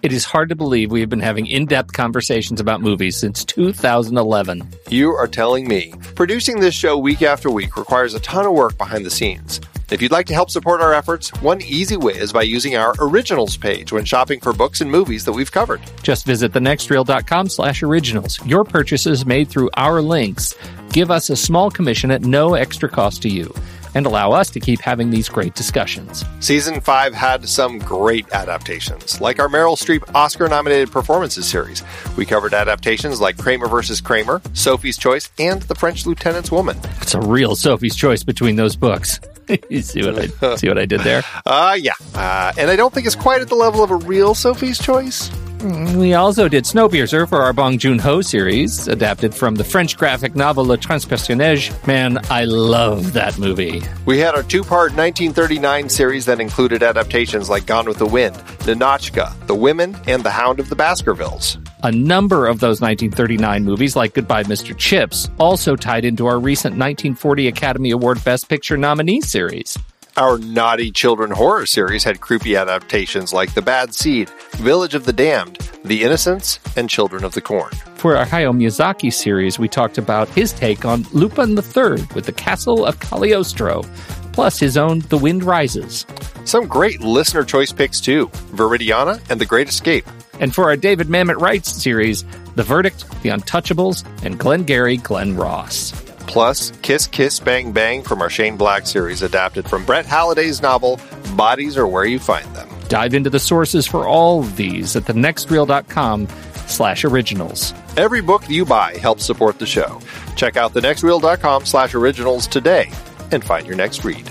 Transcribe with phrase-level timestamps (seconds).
[0.00, 3.44] It is hard to believe we have been having in depth conversations about movies since
[3.44, 4.68] 2011.
[4.88, 5.92] You are telling me.
[6.14, 9.60] Producing this show week after week requires a ton of work behind the scenes.
[9.90, 12.94] If you'd like to help support our efforts, one easy way is by using our
[13.00, 15.80] originals page when shopping for books and movies that we've covered.
[16.04, 18.38] Just visit thenextreel.com slash originals.
[18.46, 20.54] Your purchases made through our links
[20.92, 23.52] give us a small commission at no extra cost to you
[23.98, 26.24] and allow us to keep having these great discussions.
[26.38, 31.82] Season 5 had some great adaptations, like our Meryl Streep Oscar nominated performances series.
[32.16, 36.78] We covered adaptations like Kramer versus Kramer, Sophie's Choice, and The French Lieutenant's Woman.
[37.02, 39.18] It's a real Sophie's Choice between those books.
[39.68, 41.22] you see what I see what I did there?
[41.44, 41.94] Uh yeah.
[42.14, 45.28] Uh, and I don't think it's quite at the level of a real Sophie's Choice.
[45.60, 50.36] We also did Snowpiercer for our Bong Joon Ho series, adapted from the French graphic
[50.36, 51.86] novel Le Transperceneige.
[51.86, 53.82] Man, I love that movie.
[54.06, 58.36] We had our two part 1939 series that included adaptations like Gone with the Wind,
[58.66, 61.58] Ninotchka, The Women, and The Hound of the Baskervilles.
[61.82, 64.76] A number of those 1939 movies, like Goodbye Mr.
[64.76, 69.76] Chips, also tied into our recent 1940 Academy Award Best Picture nominee series.
[70.18, 75.12] Our naughty children horror series had creepy adaptations like The Bad Seed, Village of the
[75.12, 77.70] Damned, The Innocents, and Children of the Corn.
[77.94, 82.32] For our Hayao Miyazaki series, we talked about his take on Lupin III with the
[82.32, 83.84] Castle of Cagliostro,
[84.32, 86.04] plus his own The Wind Rises.
[86.44, 88.26] Some great listener choice picks too
[88.56, 90.04] Viridiana and The Great Escape.
[90.40, 92.24] And for our David Mamet Writes series,
[92.56, 96.07] The Verdict, The Untouchables, and Glengarry Glen Ross.
[96.28, 101.00] Plus, Kiss Kiss Bang Bang from our Shane Black series, adapted from Brett Halliday's novel,
[101.34, 102.68] Bodies Are Where You Find Them.
[102.88, 106.28] Dive into the sources for all of these at thenextreel.com
[106.66, 107.74] slash originals.
[107.96, 110.00] Every book you buy helps support the show.
[110.36, 112.90] Check out thenextreel.com slash originals today
[113.32, 114.30] and find your next read.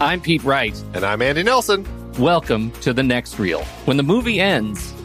[0.00, 0.82] I'm Pete Wright.
[0.94, 1.86] And I'm Andy Nelson.
[2.18, 3.62] Welcome to The Next Reel.
[3.84, 4.94] When the movie ends,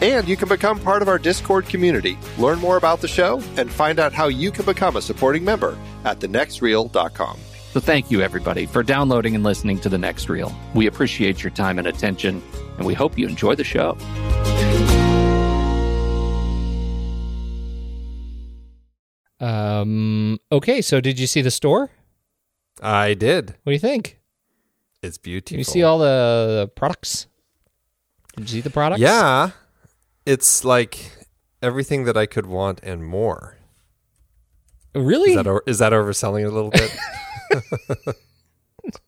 [0.00, 3.70] And you can become part of our Discord community, learn more about the show, and
[3.70, 7.38] find out how you can become a supporting member at thenextreel.com.
[7.72, 10.54] So thank you, everybody, for downloading and listening to The Next Reel.
[10.74, 12.42] We appreciate your time and attention,
[12.76, 13.96] and we hope you enjoy the show.
[19.40, 20.38] Um.
[20.50, 20.82] Okay.
[20.82, 21.90] So, did you see the store?
[22.82, 23.50] I did.
[23.62, 24.18] What do you think?
[25.02, 25.50] It's beautiful.
[25.50, 27.26] Can you see all the products?
[28.36, 29.00] Did you see the products?
[29.00, 29.50] Yeah.
[30.28, 31.12] It's like
[31.62, 33.56] everything that I could want and more.
[34.94, 35.30] Really?
[35.30, 38.16] Is that, o- is that overselling it a little bit?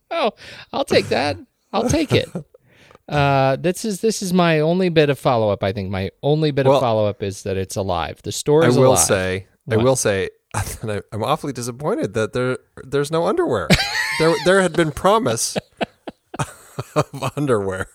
[0.10, 0.32] oh,
[0.72, 1.36] I'll take that.
[1.72, 2.28] I'll take it.
[3.08, 5.62] Uh, this is this is my only bit of follow up.
[5.64, 8.20] I think my only bit Well- of follow up is that it's alive.
[8.22, 8.98] The store I will alive.
[9.00, 13.68] say, I will say, I- I'm awfully disappointed that there there's no underwear.
[14.18, 15.56] there there had been promise
[16.94, 17.88] of underwear.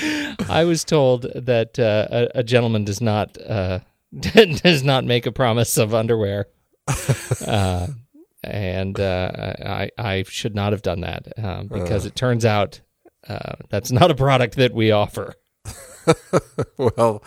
[0.48, 3.80] I was told that uh, a, a gentleman does not uh,
[4.20, 6.46] does not make a promise of underwear,
[7.46, 7.86] uh,
[8.42, 12.80] and uh, I I should not have done that um, because it turns out
[13.28, 15.34] uh, that's not a product that we offer.
[16.78, 17.22] well,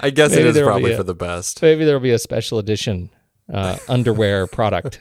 [0.00, 1.62] I guess Maybe it is probably a- for the best.
[1.62, 3.10] Maybe there will be a special edition
[3.52, 5.00] uh, underwear product.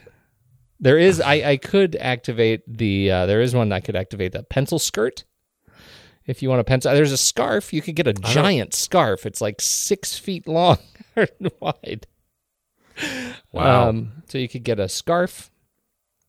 [0.80, 1.20] There is.
[1.20, 3.12] I, I could activate the.
[3.12, 5.26] Uh, there is one I could activate the pencil skirt.
[6.30, 7.74] If you want a pencil, there's a scarf.
[7.74, 9.26] You could get a giant scarf.
[9.26, 10.78] It's like six feet long
[11.16, 12.06] and wide.
[13.52, 15.50] Wow, Um, so you could get a scarf.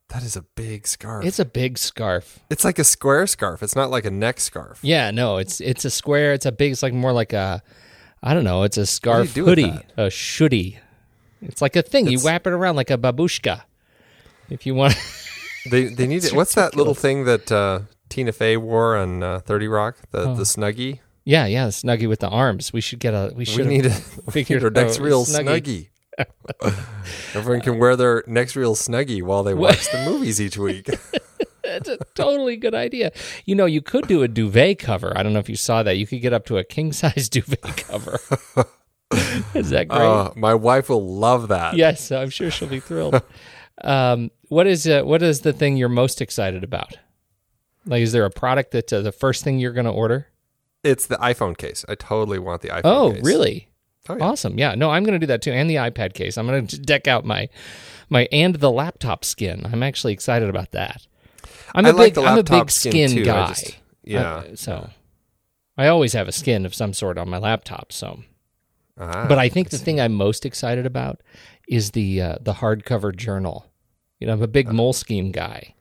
[0.09, 1.25] that is a big scarf.
[1.27, 2.39] It's a big scarf.
[2.49, 3.63] It's like a square scarf.
[3.63, 4.79] It's not like a neck scarf.
[4.83, 6.33] Yeah, no, it's it's a square.
[6.33, 6.73] It's a big.
[6.73, 7.63] It's like more like a.
[8.23, 8.63] I don't know.
[8.63, 9.93] It's a scarf do with hoodie, that?
[9.97, 10.79] a shoody.
[11.43, 12.07] It's like a thing.
[12.09, 13.63] you wrap it around like a babushka.
[14.49, 14.95] If you want.
[15.71, 16.33] They they need it.
[16.33, 17.81] What's that little thing that uh,
[18.11, 19.97] Tina Fey wore on uh, Thirty Rock?
[20.11, 20.99] The the snuggie.
[21.25, 22.73] Yeah, yeah, the snuggie with the arms.
[22.73, 23.29] We should get a.
[23.33, 23.97] We We should need a
[24.35, 25.89] we need our next a real Snuggie.
[26.19, 26.75] snuggie.
[27.35, 30.89] Everyone can wear their next real snuggie while they watch the movies each week.
[31.63, 33.13] That's a totally good idea.
[33.45, 35.13] You know, you could do a duvet cover.
[35.17, 35.97] I don't know if you saw that.
[35.99, 38.19] You could get up to a king size duvet cover.
[39.55, 40.01] Is that great?
[40.01, 41.77] Uh, my wife will love that.
[41.77, 43.23] yes, I'm sure she'll be thrilled.
[43.83, 46.97] um, what is uh, what is the thing you're most excited about?
[47.87, 50.27] Like, is there a product that uh, the first thing you're going to order?
[50.85, 51.85] It's the iPhone case.
[51.89, 53.23] I totally want the iPhone Oh, case.
[53.25, 53.69] really?
[54.09, 54.25] Oh, yeah.
[54.25, 54.59] Awesome.
[54.59, 54.75] Yeah.
[54.75, 56.37] No, I'm going to do that too, and the iPad case.
[56.39, 57.49] I'm going to deck out my
[58.09, 59.63] my and the laptop skin.
[59.71, 61.07] I'm actually excited about that.
[61.75, 63.25] I'm a I big like the I'm a big skin, skin.
[63.25, 63.49] Guy.
[63.49, 64.21] just- yeah.
[64.37, 64.91] Uh, so
[65.77, 67.93] I always have a skin of some sort on my laptop.
[67.93, 68.21] So,
[68.99, 71.21] Ah, but I think the thing I'm most excited about
[71.69, 73.67] is the uh, the hardcover journal.
[74.19, 74.73] You know, I'm a big Uh.
[74.73, 75.75] Moleskine guy,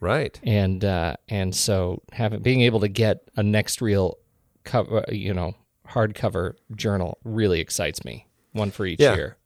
[0.00, 0.38] right.
[0.42, 4.18] and uh, and so having being able to get a next real
[4.64, 5.54] cover, you know,
[5.88, 8.26] hardcover journal really excites me.
[8.52, 9.14] One for each Yeah.
[9.14, 9.36] year.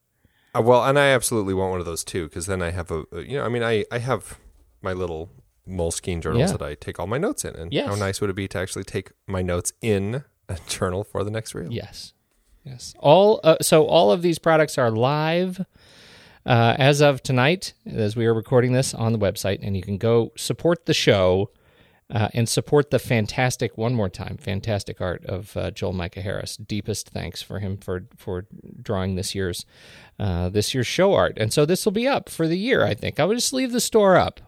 [0.54, 3.04] Uh, well, and I absolutely want one of those too, because then I have a,
[3.12, 4.38] a- you know, I mean, I I have
[4.82, 5.30] my little
[5.68, 6.56] Moleskine journals Yeah.
[6.56, 7.86] that I take all my notes in, and Yes.
[7.86, 11.30] how nice would it be to actually take my notes in a journal for the
[11.30, 11.70] next reel?
[11.72, 12.14] Yes,
[12.64, 12.94] yes.
[12.98, 15.64] All uh, so all of these products are live
[16.44, 19.98] uh, as of tonight, as we are recording this on the website, and you can
[19.98, 21.50] go support the show
[22.10, 26.56] uh, and support the fantastic one more time fantastic art of uh, Joel Micah Harris.
[26.56, 28.46] Deepest thanks for him for for
[28.82, 29.64] drawing this year's
[30.18, 32.84] uh, this year's show art, and so this will be up for the year.
[32.84, 34.40] I think I would just leave the store up.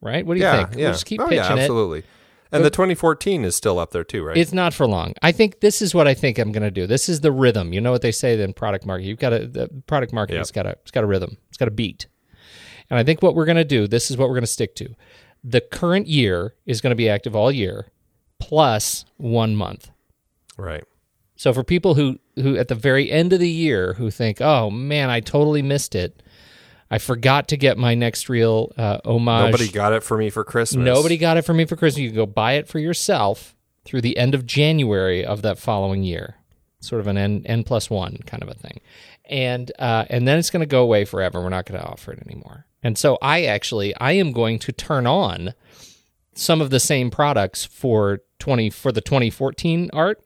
[0.00, 0.26] Right?
[0.26, 0.76] What do you yeah, think?
[0.76, 0.84] yeah.
[0.84, 1.60] We'll just keep oh, pitching yeah, it.
[1.60, 2.04] absolutely.
[2.54, 4.36] And the 2014 is still up there too, right?
[4.36, 5.14] It's not for long.
[5.22, 6.86] I think this is what I think I'm going to do.
[6.86, 7.72] This is the rhythm.
[7.72, 9.08] You know what they say in product marketing?
[9.08, 11.36] You've got to the product marketing's got a it's got a rhythm.
[11.48, 12.06] It's got a beat.
[12.90, 14.74] And I think what we're going to do, this is what we're going to stick
[14.76, 14.94] to.
[15.42, 17.88] The current year is going to be active all year
[18.38, 19.90] plus 1 month.
[20.56, 20.84] right.
[21.36, 24.70] So for people who who at the very end of the year who think, "Oh
[24.70, 26.22] man, I totally missed it.
[26.94, 30.44] I forgot to get my next reel uh, homage." Nobody got it for me for
[30.44, 30.84] Christmas.
[30.84, 32.00] Nobody got it for me for Christmas.
[32.00, 33.54] You can go buy it for yourself
[33.84, 36.36] through the end of January of that following year.
[36.80, 38.80] Sort of an N, N plus one kind of a thing.
[39.26, 41.40] And uh, and then it's going to go away forever.
[41.42, 42.66] We're not going to offer it anymore.
[42.82, 45.54] And so I actually I am going to turn on
[46.34, 50.20] some of the same products for 20 for the 2014 art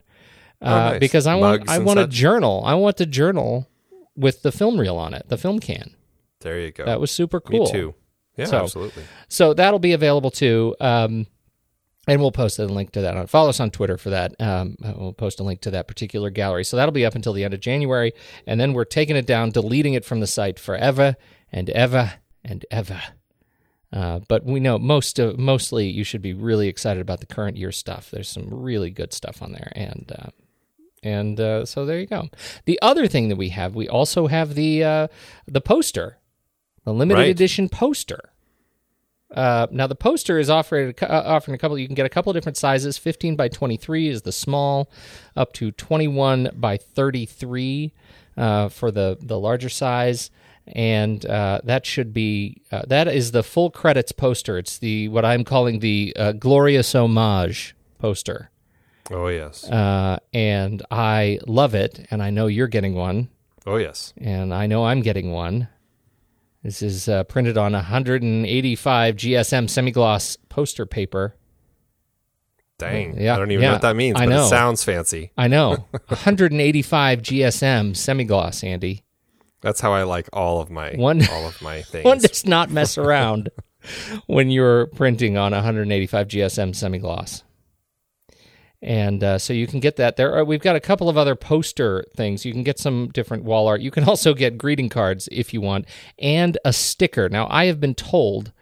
[0.61, 1.01] uh, Oh, nice.
[1.01, 2.11] because I want Mugs I want a such?
[2.11, 2.63] journal.
[2.65, 3.69] I want the journal
[4.17, 5.95] with the film reel on it, the film can.
[6.41, 6.85] There you go.
[6.85, 7.65] That was super cool.
[7.67, 7.95] Me too.
[8.37, 9.03] Yeah, So- absolutely.
[9.29, 10.77] So that'll be available too.
[10.81, 11.27] Um,
[12.07, 13.17] and we'll post a link to that.
[13.17, 14.35] On, follow us on Twitter for that.
[14.41, 16.65] Um, we'll post a link to that particular gallery.
[16.65, 18.13] So that'll be up until the end of January.
[18.47, 21.17] And then we're taking it down, deleting it from the site forever
[21.53, 23.03] and ever and ever.
[23.93, 27.57] Uh, but we know most of mostly you should be really excited about the current
[27.57, 28.11] year stuff.
[28.11, 30.29] There's some really good stuff on there, and uh,
[31.03, 32.29] and uh, so there you go.
[32.67, 35.09] The other thing that we have, we also have the uh,
[35.47, 36.19] the poster,
[36.89, 37.31] the limited Right.
[37.31, 38.31] edition poster.
[39.31, 41.79] Uh, now the poster is offered uh, offering a couple.
[41.79, 42.97] You can get a couple of different sizes.
[42.97, 44.91] 15 by 23 is the small,
[45.37, 47.93] up to 21 by 33
[48.39, 50.31] uh, for the the larger size,
[50.67, 54.57] and uh, that should be uh, that is the full credits poster.
[54.57, 58.51] It's the what I'm calling the uh, glorious homage poster,
[59.11, 59.69] Oh yes.
[59.69, 62.07] uh, and I love it.
[62.11, 63.29] And I know you're getting one
[63.67, 64.15] oh yes.
[64.17, 65.69] and I know I'm getting one.
[66.63, 71.37] This is uh, printed on 185 GSM semi-gloss poster paper.
[72.79, 73.21] Dang.
[73.21, 74.45] Yeah, I don't even yeah, know what that means, I but know.
[74.47, 75.33] it sounds fancy.
[75.37, 75.71] I know.
[76.09, 79.05] 185 GSM semi gloss, Andy.
[79.61, 82.05] That's how I like all of my One- all of my things.
[82.05, 83.51] One does not mess around
[84.27, 87.43] when you're printing on 185 GSM semi gloss.
[88.81, 90.33] And uh, so you can get that there.
[90.35, 92.45] Are, we've got a couple of other poster things.
[92.45, 93.81] You can get some different wall art.
[93.81, 95.87] You can also get greeting cards if you want,
[96.19, 97.29] and a sticker.
[97.29, 98.53] Now, I have been told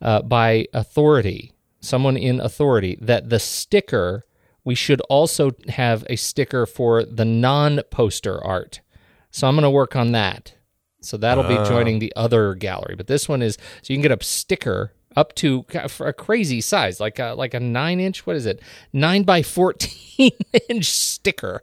[0.00, 4.24] uh, by authority, someone in authority, that the sticker
[4.68, 8.82] we should also have a sticker for the non-poster art.
[9.30, 10.52] So I'm going to work on that.
[11.00, 12.94] So that'll be joining the other gallery.
[12.94, 16.60] But this one is so you can get a sticker up to for a crazy
[16.60, 18.26] size, like a, like a nine inch.
[18.26, 18.60] What is it?
[18.92, 20.32] Nine by fourteen
[20.68, 21.62] inch sticker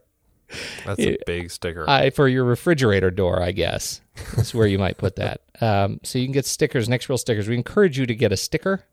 [0.85, 1.85] That's a big sticker.
[1.87, 4.01] uh, for your refrigerator door, I guess.
[4.35, 5.41] That's where you might put that.
[5.61, 7.47] Um, so you can get stickers, next real stickers.
[7.47, 8.83] We encourage you to get a sticker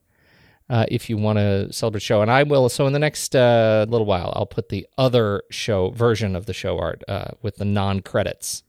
[0.71, 2.69] uh, if you want to celebrate show, and I will.
[2.69, 6.53] So in the next uh, little while, I'll put the other show version of the
[6.53, 8.63] show art uh, with the non credits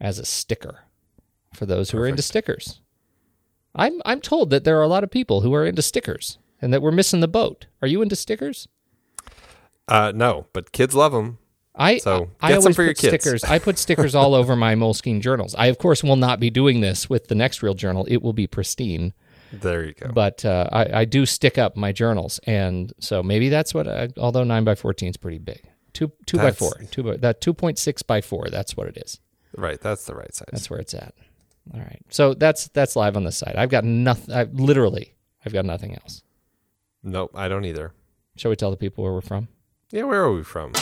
[0.00, 0.84] as a sticker
[1.52, 2.80] for those who are into stickers.
[3.76, 6.72] I'm I'm told that there are a lot of people who are into stickers and
[6.72, 7.66] that we're missing the boat.
[7.82, 8.66] Are you into stickers?
[9.88, 11.38] uh, no, but kids love them.
[11.78, 13.00] I So, I some always put kids.
[13.22, 13.44] stickers.
[13.44, 15.54] I put stickers all over my Moleskine journals.
[15.58, 18.06] I of course will not be doing this with the next real journal.
[18.08, 19.12] It will be pristine,
[19.52, 20.08] There you go.
[20.10, 23.86] but uh, I, I do stick up my journals, and so maybe that's what.
[23.86, 25.62] I, although nine by fourteen is pretty big.
[25.92, 26.72] Two two by four.
[26.90, 28.48] Two by, that two point six by four.
[28.50, 29.20] That's what it is.
[29.54, 30.48] right, that's the right size.
[30.52, 31.14] That's where it's at.
[31.74, 32.00] All right.
[32.10, 33.56] So that's that's live on the site.
[33.56, 34.34] I've got nothing.
[34.34, 36.22] I literally I've got nothing else.
[37.02, 37.92] Nope, I don't either.
[38.36, 39.48] Shall we tell the people where we're from?
[39.90, 40.72] Yeah, where are we from?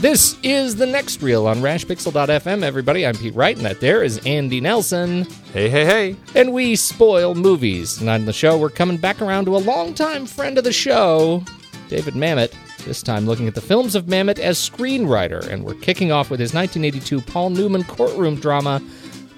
[0.00, 3.06] This is the next reel on rashpixel.fm, everybody.
[3.06, 5.24] I'm Pete Wright, and that there is Andy Nelson.
[5.52, 6.16] Hey, hey, hey.
[6.34, 8.00] And we spoil movies.
[8.00, 11.44] And on the show, we're coming back around to a longtime friend of the show,
[11.88, 12.54] David Mamet.
[12.86, 15.46] This time looking at the films of Mamet as screenwriter.
[15.46, 18.80] And we're kicking off with his 1982 Paul Newman courtroom drama,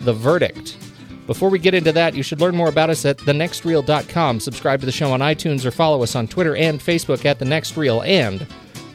[0.03, 0.77] The Verdict.
[1.27, 4.39] Before we get into that, you should learn more about us at thenextreel.com.
[4.39, 7.45] Subscribe to the show on iTunes or follow us on Twitter and Facebook at The
[7.45, 8.01] Next Reel.
[8.03, 8.47] And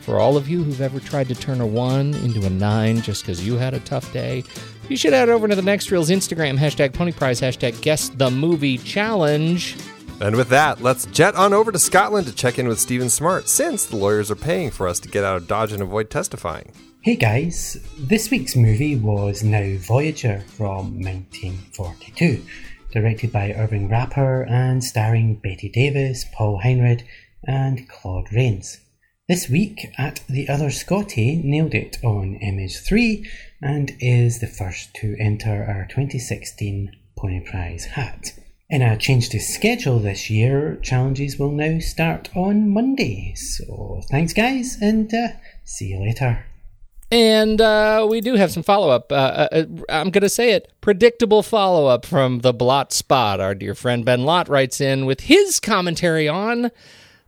[0.08, 3.24] for all of you who've ever tried to turn a 1 into a 9 just
[3.24, 4.42] because you had a tough day,
[4.88, 8.78] you should head over to The Next Reel's Instagram, hashtag ponyprize, hashtag guess the movie
[8.78, 9.76] challenge.
[10.22, 13.50] And with that, let's jet on over to Scotland to check in with Stephen Smart,
[13.50, 16.72] since the lawyers are paying for us to get out of Dodge and avoid testifying.
[17.02, 22.46] Hey guys, this week's movie was Now Voyager from 1942,
[22.94, 27.04] directed by Irving Rapper and starring Bette Davis, Paul Henreid,
[27.44, 28.80] and Claude Rains.
[29.28, 33.28] This week, at the other Scotty nailed it on MH3
[33.62, 38.32] and is the first to enter our 2016 Pony Prize hat.
[38.70, 43.34] In a change to schedule this year, challenges will now start on Monday.
[43.36, 45.28] So thanks, guys, and uh,
[45.66, 46.46] see you later.
[47.12, 49.12] And uh, we do have some follow up.
[49.12, 53.42] Uh, uh, I'm going to say it predictable follow up from the Blot Spot.
[53.42, 56.72] Our dear friend Ben Lott writes in with his commentary on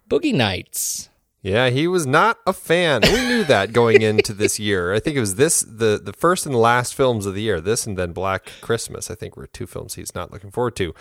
[0.10, 1.10] Boogie Nights.
[1.42, 3.02] Yeah, he was not a fan.
[3.04, 4.94] We knew that going into this year.
[4.94, 7.62] I think it was this the the first and last films of the year.
[7.62, 9.10] This and then Black Christmas.
[9.10, 10.94] I think were two films he's not looking forward to.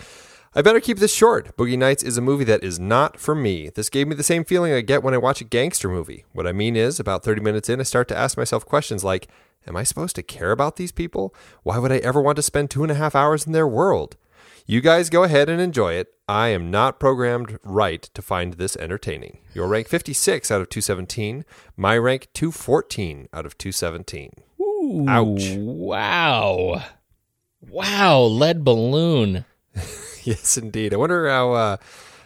[0.55, 1.55] I better keep this short.
[1.57, 3.69] Boogie Nights is a movie that is not for me.
[3.69, 6.25] This gave me the same feeling I get when I watch a gangster movie.
[6.31, 9.27] What I mean is, about 30 minutes in, I start to ask myself questions like,
[9.67, 11.35] Am I supposed to care about these people?
[11.63, 14.15] Why would I ever want to spend two and a half hours in their world?
[14.69, 16.13] You guys go ahead and enjoy it.
[16.27, 19.39] I am not programmed right to find this entertaining.
[19.55, 21.43] Your rank 56 out of 217.
[21.75, 24.31] My rank 214 out of 217.
[24.61, 25.55] Ooh, Ouch.
[25.57, 26.83] Wow.
[27.67, 28.21] Wow.
[28.21, 29.45] Lead balloon.
[30.21, 30.93] yes, indeed.
[30.93, 31.77] I wonder how uh,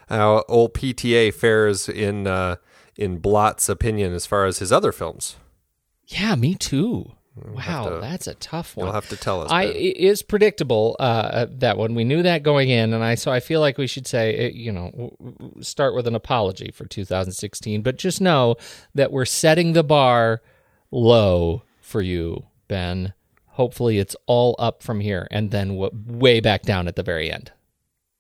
[0.10, 2.58] how old PTA fares in uh,
[2.98, 5.38] in Blott's opinion as far as his other films.
[6.08, 7.14] Yeah, me too.
[7.36, 8.86] Wow, to- that's a tough one.
[8.88, 9.52] You'll have to tell us.
[9.52, 11.96] I it is predictable uh, that one.
[11.96, 14.52] We knew that going in, and I so I feel like we should say, uh,
[14.54, 15.16] you know,
[15.62, 18.56] start with an apology for 2016, but just know
[18.94, 20.42] that we're setting the bar
[20.92, 23.14] low for you, Ben.
[23.48, 27.32] Hopefully, it's all up from here, and then w- way back down at the very
[27.32, 27.52] end.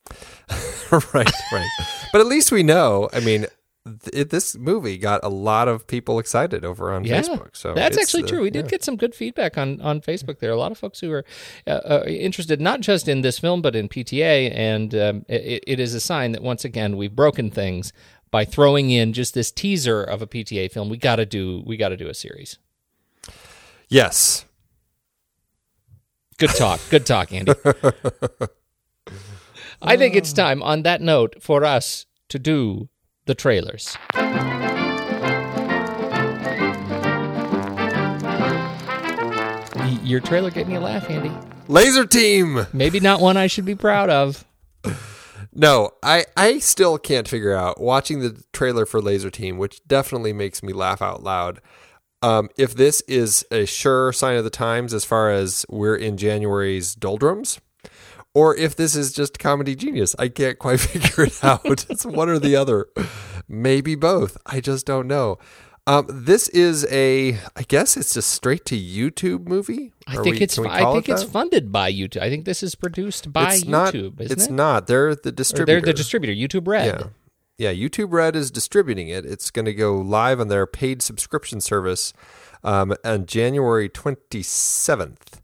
[0.92, 1.70] right, right.
[2.12, 3.10] But at least we know.
[3.14, 3.46] I mean,
[3.86, 7.56] th- this movie got a lot of people excited over on Yeah, Facebook.
[7.56, 8.42] So that's actually uh, true.
[8.42, 10.40] We did get some good feedback on on Facebook.
[10.40, 11.26] There are a lot of folks who are
[11.68, 15.80] uh, uh, interested not just in this film but in PTA, and um, it, it
[15.80, 17.94] is a sign that once again we've broken things
[18.32, 20.90] by throwing in just this teaser of a PTA film.
[20.90, 22.58] We got to do we got to do a series.
[23.90, 24.46] Yes.
[26.38, 26.82] Good talk.
[26.90, 27.54] Good talk, Andy.
[29.82, 32.90] I think it's time, on that note, for us to do
[33.26, 33.98] the trailers.
[40.04, 41.32] Your trailer get me a laugh, Andy.
[41.68, 42.68] Lazer Team.
[42.74, 44.46] Maybe not one I should be proud of.
[45.56, 50.34] No, I I still can't figure out watching the trailer for Lazer Team, which definitely
[50.34, 51.62] makes me laugh out loud.
[52.22, 56.18] Um, if this is a sure sign of the times as far as we're in
[56.18, 57.60] January's doldrums,
[58.34, 61.62] or if this is just comedy genius, I can't quite figure it out.
[61.66, 62.88] it's one or the other,
[63.48, 64.38] maybe both.
[64.46, 65.38] I just don't know.
[65.86, 69.92] Um, this is a, I guess it's a straight to YouTube movie.
[70.08, 70.58] I Are think we- it's.
[70.58, 72.22] I think it it's funded by YouTube.
[72.22, 74.22] I think this is produced by it's not, YouTube.
[74.22, 74.52] isn't it's it?
[74.54, 74.88] not.
[74.88, 75.66] They're the Or distributor.
[75.82, 76.34] they're the distributor.
[76.34, 76.86] YouTube Red.
[76.86, 77.08] Yeah.
[77.56, 79.26] Yeah, YouTube Red is distributing it.
[79.26, 82.12] It's going to go live on their paid subscription service
[82.64, 85.42] um, on January 27th.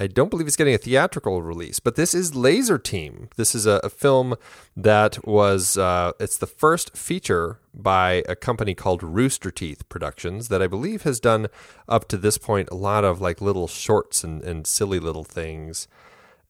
[0.00, 3.28] I don't believe it's getting a theatrical release, but this is Lazer Team.
[3.36, 4.34] This is a, a film
[4.76, 10.60] that was, uh, it's the first feature by a company called Rooster Teeth Productions that
[10.60, 11.46] I believe has done
[11.88, 15.86] up to this point a lot of like little shorts and, and silly little things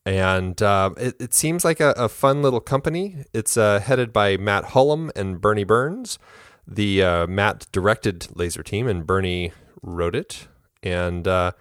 [0.05, 3.23] and uh, it, it seems like a, a fun little company.
[3.33, 6.19] It's uh, headed by Matt Hullum and Bernie Burns.
[6.67, 10.47] The uh, Matt directed Laser Team, and Bernie wrote it.
[10.81, 11.53] And uh,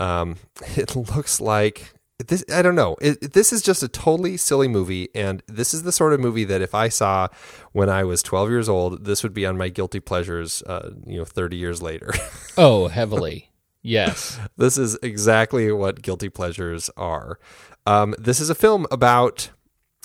[0.00, 0.36] um,
[0.76, 2.44] it looks like this.
[2.52, 2.96] I don't know.
[3.00, 6.44] It, this is just a totally silly movie, and this is the sort of movie
[6.44, 7.28] that if I saw
[7.72, 10.62] when I was 12 years old, this would be on my guilty pleasures.
[10.62, 12.12] Uh, you know, 30 years later.
[12.58, 13.50] Oh, heavily.
[13.80, 14.38] Yes.
[14.56, 17.38] This is exactly what guilty pleasures are.
[17.86, 19.50] Um, this is a film about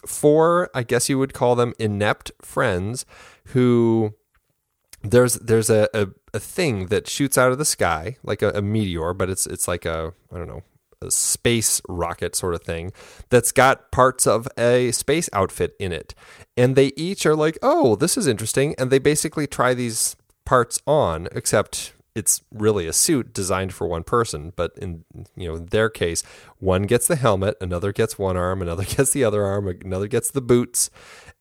[0.05, 3.05] four, I guess you would call them inept friends
[3.47, 4.13] who
[5.03, 8.61] there's there's a, a, a thing that shoots out of the sky like a, a
[8.61, 10.63] meteor, but it's it's like a I don't know
[11.01, 12.91] a space rocket sort of thing
[13.29, 16.13] that's got parts of a space outfit in it,
[16.57, 20.81] and they each are like, oh, this is interesting, and they basically try these parts
[20.85, 24.53] on, except it's really a suit designed for one person.
[24.55, 26.23] But in you know their case
[26.59, 30.31] one gets the helmet another gets one arm another gets the other arm another gets
[30.31, 30.89] the boots.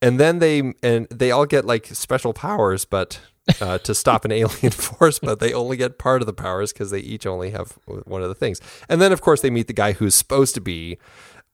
[0.01, 3.19] And then they and they all get like special powers but
[3.61, 6.91] uh, to stop an alien force but they only get part of the powers because
[6.91, 9.73] they each only have one of the things and then of course they meet the
[9.73, 10.97] guy who's supposed to be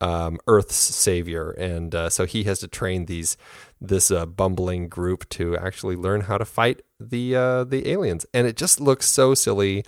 [0.02, 3.38] um, Earth's savior, and uh, so he has to train these
[3.80, 8.48] this uh, bumbling group to actually learn how to fight the uh, the aliens, and
[8.48, 9.86] it just looks so silly.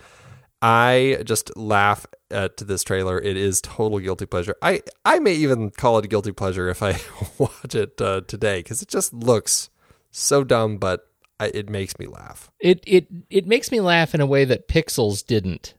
[0.61, 3.19] I just laugh at this trailer.
[3.19, 4.55] It is total guilty pleasure.
[4.61, 6.99] I I may even call it a guilty pleasure if I
[7.39, 9.71] watch it uh, today because it just looks
[10.11, 11.07] so dumb, but
[11.39, 12.51] I, it makes me laugh.
[12.59, 15.73] It it it makes me laugh in a way that Pixels didn't.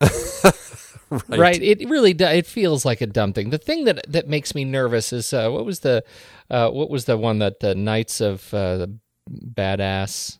[1.28, 1.60] right.
[1.62, 3.50] It really do, it feels like a dumb thing.
[3.50, 6.04] The thing that that makes me nervous is uh, what was the
[6.50, 8.98] uh, what was the one that the Knights of uh, the
[9.30, 10.38] Badass.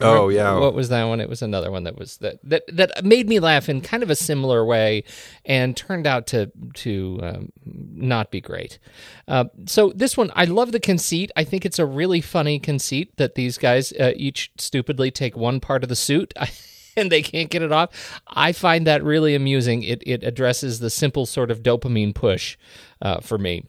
[0.00, 1.20] Oh yeah, What was that one?
[1.20, 4.10] It was another one that was that that that made me laugh in kind of
[4.10, 5.04] a similar way,
[5.44, 8.78] and turned out to to um, not be great.
[9.26, 11.30] Uh, so this one, I love the conceit.
[11.34, 15.60] I think it's a really funny conceit that these guys uh, each stupidly take one
[15.60, 16.34] part of the suit.
[16.98, 18.22] And they can't get it off.
[18.26, 19.82] I find that really amusing.
[19.82, 22.56] It it addresses the simple sort of dopamine push
[23.02, 23.66] uh, for me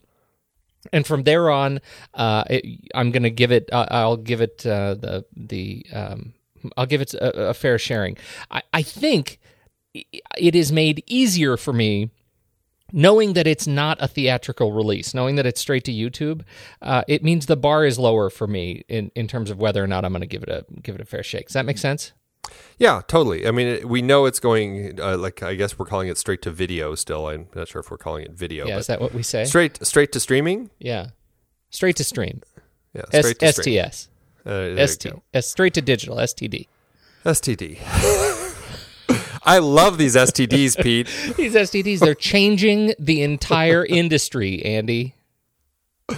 [0.94, 1.80] and from there on,
[2.14, 3.70] uh, it, I'm going to give it.
[3.72, 5.86] Uh, I'll give it uh, the the.
[5.94, 6.34] Um,
[6.76, 8.18] I'll give it a, a fair sharing.
[8.50, 9.40] I, I think
[9.94, 12.10] it is made easier for me
[12.94, 16.44] knowing that it's not a theatrical release, knowing that it's straight to YouTube.
[16.82, 19.88] Uh, it means the bar is lower for me in, in terms of whether or
[19.88, 21.48] not I'm going to give it a give it a fair shake.
[21.48, 22.14] Does that make sense?
[22.78, 23.48] Yeah, totally.
[23.48, 26.52] I mean, we know it's going uh, like I guess we're calling it straight to
[26.52, 26.94] video.
[26.96, 28.68] Still, I'm not sure if we're calling it video.
[28.68, 29.46] Yeah, is that what we say?
[29.46, 30.70] straight straight to streaming.
[30.80, 31.08] yeah,
[31.70, 32.42] straight to stream.
[32.94, 33.84] Yeah, S- straight to stream.
[33.92, 34.10] STS.
[34.46, 35.14] Uh, ST.
[35.34, 36.18] S- straight to digital.
[36.18, 36.68] STD.
[37.26, 37.80] STD.
[39.44, 41.08] I love these STDs, Pete.
[41.38, 45.16] These STDs, they're changing the entire industry, Andy.
[46.10, 46.18] Now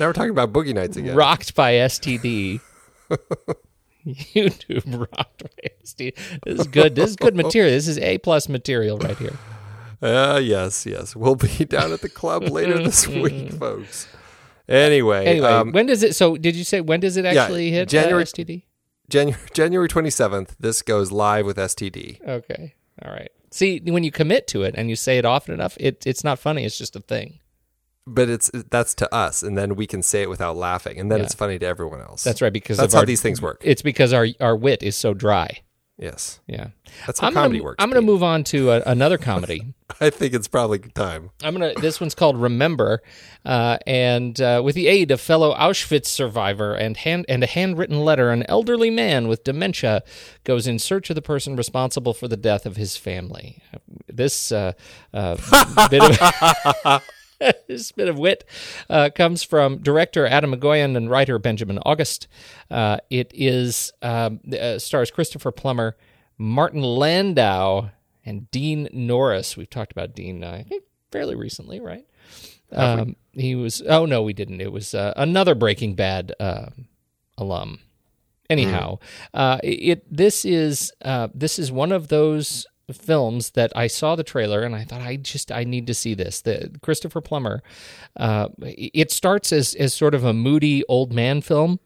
[0.00, 1.14] we're talking about boogie nights again.
[1.14, 2.60] Rocked by STD.
[4.06, 6.14] YouTube rocked by STD.
[6.44, 6.94] This is good.
[6.94, 7.72] This is good material.
[7.72, 9.36] This is A plus material right here.
[10.02, 11.14] Uh, yes, yes.
[11.14, 14.08] We'll be down at the club later this week, folks.
[14.68, 16.14] Anyway, Anyway, um, when does it?
[16.14, 17.82] So, did you say when does it actually hit?
[17.82, 18.62] uh, January- STD.
[19.08, 20.54] January January twenty seventh.
[20.60, 22.24] This goes live with STD.
[22.26, 22.74] Okay.
[23.04, 23.30] All right.
[23.50, 26.38] See, when you commit to it and you say it often enough, it, it's not
[26.38, 26.64] funny.
[26.64, 27.39] It's just a thing.
[28.06, 31.18] But it's that's to us, and then we can say it without laughing, and then
[31.18, 31.24] Yeah.
[31.26, 32.24] it's funny to everyone else.
[32.24, 32.52] That's right.
[32.52, 33.60] Because That's of how our, these things work.
[33.64, 35.60] It's because our our wit is so dry.
[35.98, 36.68] Yes, Yeah.
[37.06, 37.76] that's how I'm comedy gonna, works.
[37.78, 39.74] I'm going to move on to a, another comedy.
[40.00, 41.28] I think it's probably time.
[41.42, 41.74] I'm gonna.
[41.78, 43.02] This one's called Remember,
[43.44, 48.00] uh, and uh, with the aid of fellow Auschwitz survivor and hand and a handwritten
[48.02, 50.02] letter, an elderly man with dementia
[50.44, 53.62] goes in search of the person responsible for the death of his family.
[54.08, 54.72] This uh,
[55.12, 55.36] uh,
[55.90, 57.02] bit of.
[57.68, 58.44] this bit of wit
[58.88, 62.28] uh, comes from director Atom Egoyan and writer Benjamin August.
[62.70, 65.96] Uh, it is um, uh, stars Christopher Plummer,
[66.38, 67.90] Martin Landau,
[68.24, 69.56] and Dean Norris.
[69.56, 72.06] We've talked about Dean, uh, I think, fairly recently, right?
[72.72, 73.82] Um, he was.
[73.82, 74.60] Oh no, we didn't.
[74.60, 76.66] It was uh, another Breaking Bad uh,
[77.36, 77.80] alum.
[78.48, 78.98] Anyhow,
[79.32, 84.24] uh, it this is uh, this is one of those films that I saw the
[84.24, 86.40] trailer and I thought I just I need to see this.
[86.40, 87.62] The Christopher Plummer.
[88.16, 91.80] Uh, it starts as as sort of a moody old man film,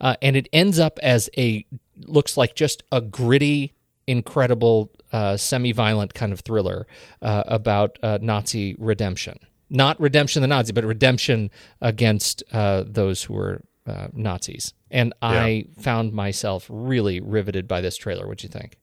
[0.00, 3.72] uh, and it ends up as a looks like just a gritty,
[4.06, 6.86] incredible, uh, semi-violent kind of thriller
[7.22, 9.38] uh, about uh, Nazi redemption.
[9.70, 14.72] Not redemption the Nazi, but redemption against uh, those who were uh, Nazis.
[14.90, 18.26] And I found myself really riveted by this trailer.
[18.26, 18.78] What'd you think?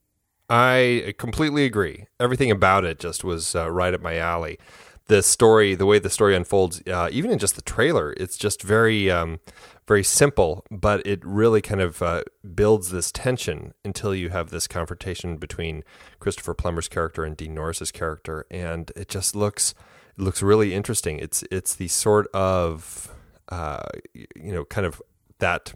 [0.54, 2.08] I completely agree.
[2.20, 4.60] Everything about it just was uh, right up my alley.
[5.08, 8.62] The story, the way the story unfolds, uh, even in just the trailer, it's just
[8.62, 9.40] very, um,
[9.88, 14.68] very simple, but it really kind of uh, builds this tension until you have this
[14.68, 15.86] confrontation between
[16.20, 19.74] Christopher Plummer's character and Dean Norris's character, and it just looks,
[20.18, 21.18] it looks really interesting.
[21.18, 23.16] It's it's the sort of,
[23.48, 23.84] uh,
[24.14, 25.02] you know, kind of
[25.40, 25.76] that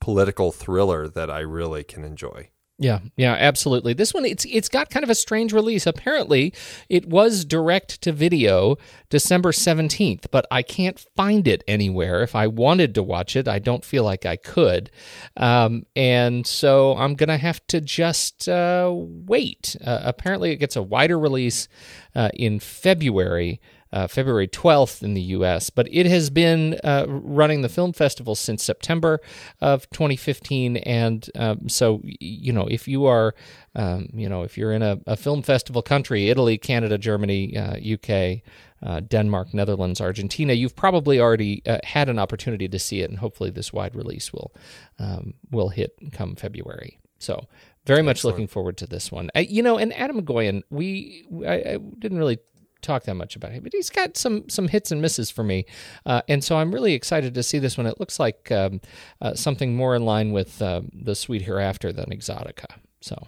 [0.00, 2.50] political thriller that I really can enjoy.
[2.78, 3.94] Yeah, yeah, absolutely.
[3.94, 5.86] This one it's it's got kind of a strange release.
[5.86, 6.52] Apparently,
[6.90, 8.76] it was direct to video
[9.08, 12.22] December 17th, but I can't find it anywhere.
[12.22, 14.90] If I wanted to watch it, I don't feel like I could.
[15.38, 19.74] Um, and so I'm going to have to just uh, wait.
[19.82, 21.68] Uh, apparently, it gets a wider release
[22.14, 23.58] uh, in February
[23.92, 28.34] uh, February 12th in the U.S., but it has been uh, running the film festival
[28.34, 29.20] since September
[29.60, 30.78] of 2015.
[30.78, 33.34] And um, so, you know, if you are,
[33.74, 37.76] um, you know, if you're in a, a film festival country, Italy, Canada, Germany, uh,
[37.76, 38.42] UK,
[38.82, 43.18] uh, Denmark, Netherlands, Argentina, you've probably already uh, had an opportunity to see it, and
[43.18, 44.54] hopefully this wide release will
[44.98, 46.98] um, will hit come February.
[47.18, 47.46] So,
[47.86, 49.30] very much looking forward to this one.
[49.34, 52.38] Uh, you know, and Atom Egoyan, we I, I didn't really
[52.82, 55.66] talk that much about him, but he's got some some hits and misses for me,
[56.04, 57.86] uh, and so I'm really excited to see this one.
[57.86, 58.80] It looks like um,
[59.20, 62.76] uh, something more in line with uh, the Sweet Hereafter than Exotica.
[63.00, 63.26] So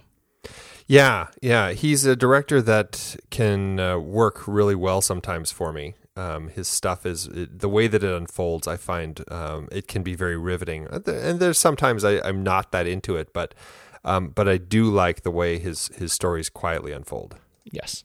[0.87, 1.71] Yeah, yeah.
[1.71, 5.95] He's a director that can uh, work really well sometimes for me.
[6.15, 8.67] Um, his stuff is it, the way that it unfolds.
[8.67, 12.71] I find um, it can be very riveting, Uh, and there's sometimes I, I'm not
[12.71, 13.55] that into it, but
[14.03, 17.35] um, but I do like the way his his stories quietly unfold.
[17.71, 18.03] yes,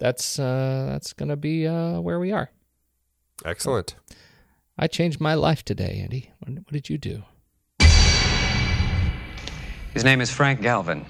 [0.00, 2.50] that's uh, that's gonna be uh, where we are.
[3.44, 3.94] Excellent.
[4.76, 6.32] I changed my life today, Andy.
[6.40, 7.22] What, what did you do?
[9.92, 11.04] His name is Frank Galvin.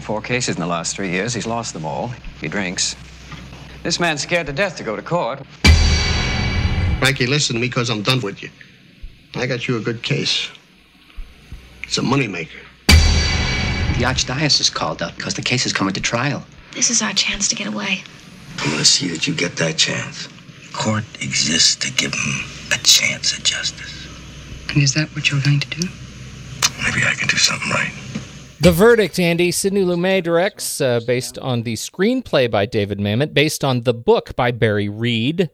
[0.00, 1.34] Four cases in the last three years.
[1.34, 2.08] He's lost them all.
[2.40, 2.94] He drinks.
[3.82, 5.44] This man's scared to death to go to court.
[6.98, 8.50] Frankie, listen to me because I'm done with you.
[9.34, 10.50] I got you a good case.
[11.84, 12.60] It's a moneymaker.
[12.88, 16.44] The Archdiocese called up because the case is coming to trial.
[16.72, 18.02] This is our chance to get away.
[18.58, 20.28] I'm gonna see that you get that chance.
[20.72, 24.06] Court exists to give him a chance at justice.
[24.68, 25.88] And is that what you're going to do?
[26.84, 27.92] Maybe I can do something right.
[28.60, 29.50] The verdict, Andy.
[29.50, 34.36] Sidney Lumet directs, uh, based on the screenplay by David Mamet, based on the book
[34.36, 35.50] by Barry Reed.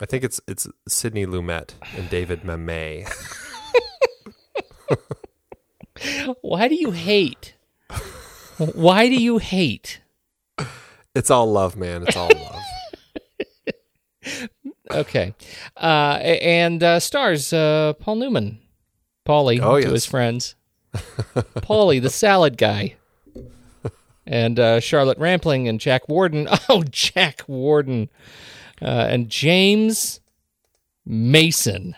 [0.00, 3.08] I think it's it's Sidney Lumet and David Mamet.
[6.40, 7.54] Why do you hate?
[8.58, 10.00] Why do you hate?
[11.18, 12.04] It's all love, man.
[12.06, 12.62] It's all love.
[14.90, 15.34] Okay.
[15.76, 18.58] Uh, and uh, stars uh, Paul Newman.
[19.26, 20.54] Paulie Oh, to his friends.
[20.94, 22.96] Paulie, the salad guy.
[24.26, 26.48] And uh, Charlotte Rampling and Jack Warden.
[26.70, 28.08] Oh, Jack Warden.
[28.80, 30.20] Uh, and James
[31.04, 31.94] Mason.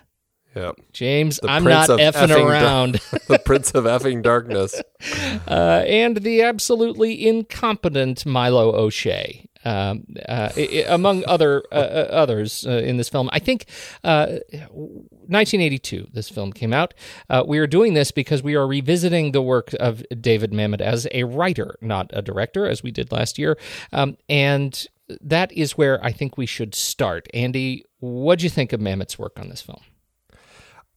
[0.54, 0.76] Yep.
[0.92, 2.94] James, The I'm Prince not effing, effing around.
[3.28, 4.80] the Prince of Effing Darkness.
[5.48, 9.46] uh, and the absolutely incompetent Milo O'Shea.
[9.62, 10.48] Um, uh,
[10.88, 13.66] among other uh, uh, others uh, in this film, I think
[14.02, 16.08] uh, 1982.
[16.14, 16.94] This film came out.
[17.28, 21.06] Uh, we are doing this because we are revisiting the work of David Mamet as
[21.12, 23.58] a writer, not a director, as we did last year.
[23.92, 24.86] Um, and
[25.20, 27.28] that is where I think we should start.
[27.34, 29.80] Andy, what do you think of Mamet's work on this film?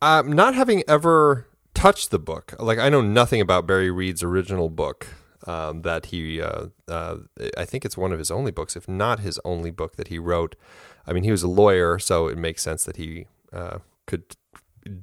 [0.03, 4.69] Um, not having ever touched the book, like I know nothing about Barry Reed's original
[4.69, 5.07] book,
[5.47, 7.17] um, that he, uh, uh,
[7.57, 10.19] I think it's one of his only books, if not his only book that he
[10.19, 10.55] wrote.
[11.07, 14.35] I mean, he was a lawyer, so it makes sense that he uh, could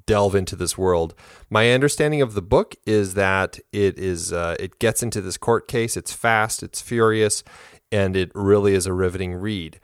[0.04, 1.14] delve into this world.
[1.48, 5.66] My understanding of the book is that it is uh, it gets into this court
[5.66, 5.96] case.
[5.96, 7.42] It's fast, it's furious,
[7.90, 9.80] and it really is a riveting read.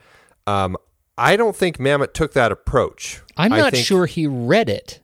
[0.47, 0.77] Um,
[1.17, 3.23] I don't think Mamet took that approach.
[3.39, 5.01] I'm I not think- sure he read it.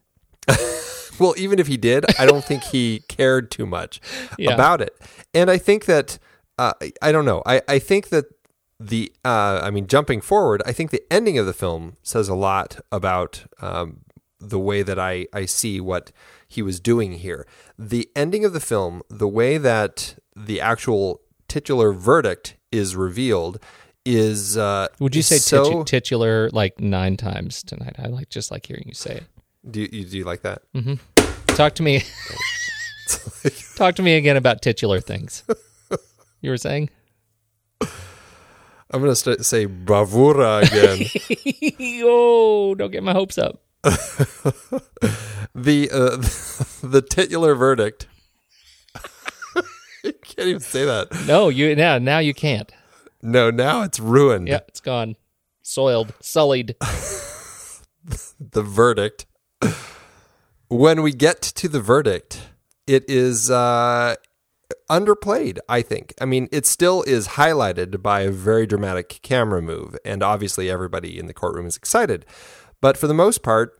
[1.19, 4.01] well, even if he did, I don't think he cared too much
[4.39, 4.53] Yeah.
[4.55, 4.97] about it.
[5.35, 6.19] And I think that
[6.59, 7.43] uh, I don't know.
[7.47, 8.27] I, I think that
[8.79, 12.35] the uh, I mean, jumping forward, I think the ending of the film says a
[12.35, 14.01] lot about um,
[14.41, 16.13] the way that I I see what
[16.49, 17.47] he was doing here.
[17.79, 23.59] The ending of the film, the way that the actual titular verdict is revealed,
[24.05, 25.65] is uh, Would you say so?
[25.65, 27.97] titu- titular like nine times tonight?
[27.99, 29.25] I like just like hearing you say it.
[29.69, 30.63] Do you, do you like that?
[30.75, 30.95] hmm
[31.49, 32.03] Talk to me.
[33.77, 35.45] Talk to me again about titular things.
[36.41, 36.89] You were saying?
[37.81, 41.07] I'm gonna st- say bravura again.
[42.05, 43.63] oh, don't get my hopes up.
[45.55, 46.17] the uh,
[46.87, 48.07] the titular verdict.
[50.05, 51.09] you can't even say that.
[51.27, 52.71] No, you now now you can't.
[53.23, 54.49] No, now it's ruined.
[54.49, 55.17] Yeah, it's gone,
[55.63, 56.77] soiled, sullied.
[58.41, 59.27] The verdict.
[60.69, 62.49] When we get to the verdict,
[62.87, 64.15] it is uh,
[64.91, 65.59] underplayed.
[65.69, 66.15] I think.
[66.19, 71.19] I mean, it still is highlighted by a very dramatic camera move, and obviously everybody
[71.19, 72.25] in the courtroom is excited.
[72.81, 73.79] But for the most part,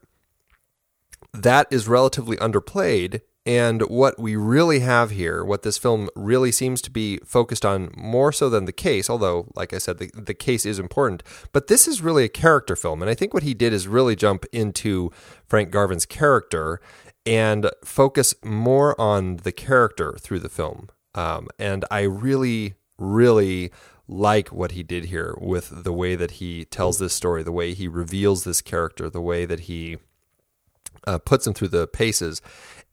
[1.33, 3.21] that is relatively underplayed.
[3.45, 7.91] And what we really have here, what this film really seems to be focused on
[7.95, 11.67] more so than the case, although, like I said, the, the case is important, but
[11.67, 13.01] this is really a character film.
[13.01, 15.11] And I think what he did is really jump into
[15.45, 16.79] Frank Galvin's character
[17.25, 20.89] and focus more on the character through the film.
[21.13, 23.71] Um, and I really, really
[24.07, 27.73] like what he did here with the way that he tells this story, the way
[27.73, 29.97] he reveals this character, the way that he
[31.05, 32.41] uh, puts him through the paces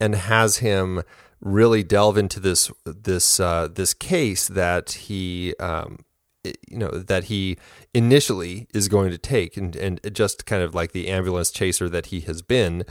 [0.00, 1.02] and has him
[1.40, 5.98] really delve into this this uh, this case that he um,
[6.44, 7.58] you know that he
[7.94, 9.56] initially is going to take.
[9.56, 12.84] And and just kind of like the ambulance chaser that he has been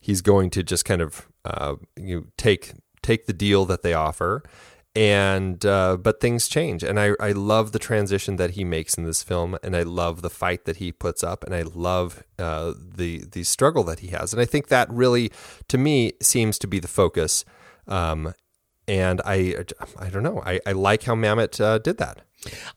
[0.00, 3.94] he's going to just kind of uh, you know, take take the deal that they
[3.94, 4.42] offer
[4.96, 6.82] and uh, but things change.
[6.82, 10.22] And I, I love the transition that he makes in this film and I love
[10.22, 14.08] the fight that he puts up and I love uh, the the struggle that he
[14.08, 14.32] has.
[14.32, 15.30] And I think that really
[15.68, 17.44] to me seems to be the focus
[17.86, 18.32] um,
[18.88, 19.64] and I
[19.98, 20.42] I don't know.
[20.46, 22.22] I, I like how Mamet uh, did that.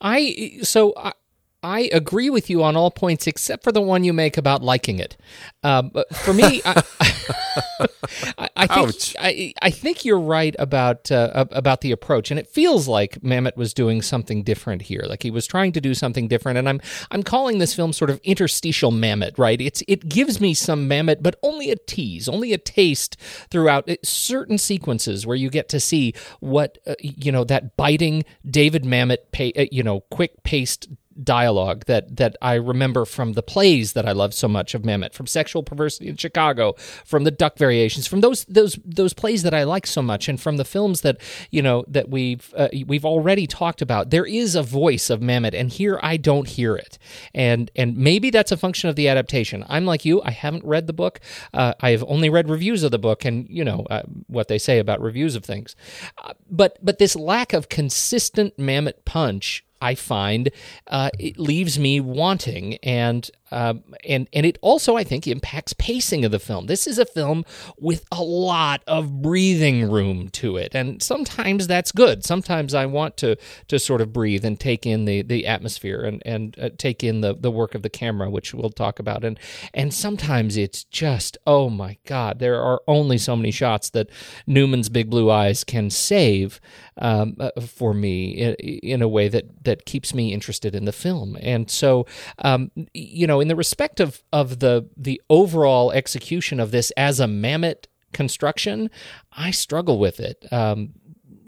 [0.01, 1.13] I so I,
[1.61, 4.97] I agree with you on all points except for the one you make about liking
[4.97, 5.17] it.
[5.61, 6.83] Um, but for me, I,
[8.37, 12.47] I, I think I, I think you're right about uh, about the approach, and it
[12.47, 15.03] feels like Mamet was doing something different here.
[15.05, 16.79] Like he was trying to do something different, and I'm
[17.11, 19.37] I'm calling this film sort of interstitial Mamet.
[19.37, 19.59] Right?
[19.59, 23.17] It's it gives me some Mamet, but only a tease, only a taste
[23.51, 28.23] throughout it, certain sequences where you get to see what uh, you know that biting
[28.49, 30.87] David Mamet, pay, uh, you know, quick paced
[31.23, 35.13] dialogue that that I remember from the plays that I love so much of Mamet,
[35.13, 36.73] from Sexual Perversity in Chicago,
[37.05, 40.39] from the Duck Variations, from those those those plays that I like so much, and
[40.39, 41.17] from the films that
[41.51, 44.09] you know that we've uh, we've already talked about.
[44.09, 46.97] There is a voice of Mamet, and here I don't hear it,
[47.33, 49.65] and and maybe that's a function of the adaptation.
[49.67, 51.19] I'm like you, I haven't read the book.
[51.53, 54.57] Uh, I have only read reviews of the book, and you know uh, what they
[54.57, 55.75] say about reviews of things.
[56.17, 60.49] Uh, but but this lack of consistent Mamet punch I find
[60.87, 66.25] uh, it leaves me wanting, and um, and and it also I think impacts pacing
[66.25, 66.67] of the film.
[66.67, 67.45] This is a film
[67.77, 72.23] with a lot of breathing room to it, and sometimes that's good.
[72.23, 76.21] Sometimes I want to to sort of breathe and take in the the atmosphere and
[76.25, 79.39] and uh, take in the the work of the camera, which we'll talk about, and
[79.73, 84.09] and sometimes it's just oh my god, there are only so many shots that
[84.47, 86.59] Newman's big blue eyes can save
[86.97, 90.91] um, uh, for me in, in a way that that keeps me interested in the
[90.91, 91.37] film.
[91.41, 92.05] And so,
[92.39, 97.19] um, you know, in the respect of of the the overall execution of this as
[97.19, 98.89] a Mamet construction,
[99.31, 100.45] I struggle with it.
[100.51, 100.93] Um,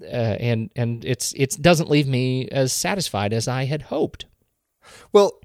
[0.03, 4.25] uh, and and it's it doesn't leave me as satisfied as I had hoped.
[5.11, 5.39] Well,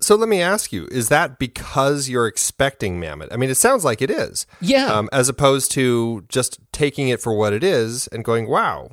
[0.00, 3.28] so let me ask you: Is that because you're expecting Mamet?
[3.30, 4.46] I mean, it sounds like it is.
[4.60, 4.86] Yeah.
[4.86, 8.90] Um, as opposed to just taking it for what it is and going, "Wow,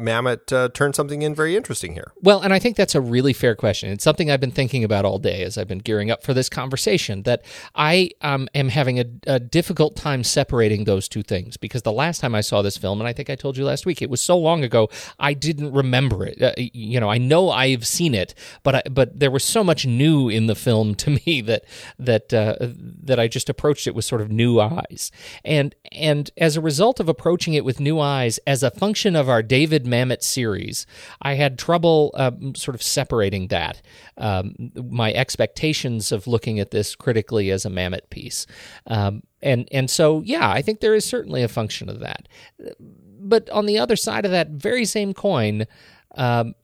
[0.00, 2.12] Mamet uh, turned something in very interesting here.
[2.20, 3.90] Well, and I think that's a really fair question.
[3.90, 6.48] It's something I've been thinking about all day as I've been gearing up for this
[6.48, 7.22] conversation.
[7.22, 11.92] That I um, am having a, a difficult time separating those two things because the
[11.92, 14.10] last time I saw this film, and I think I told you last week, it
[14.10, 16.40] was so long ago I didn't remember it.
[16.42, 19.86] Uh, you know, I know I've seen it, but I, but there was so much
[19.86, 21.64] new in the film to me that
[21.98, 25.12] that uh, that I just approached it with sort of new eyes,
[25.44, 29.28] and and as a result of approaching it with new eyes, as a function of
[29.28, 30.86] our David Mamet series,
[31.22, 33.82] I had trouble um, sort of separating that.
[34.16, 38.46] Um, my expectations of looking at this critically as a Mamet piece.
[38.86, 42.28] Um, and, and so, yeah, I think there is certainly a function of that.
[42.78, 45.66] But on the other side of that very same coin,
[46.16, 46.54] um,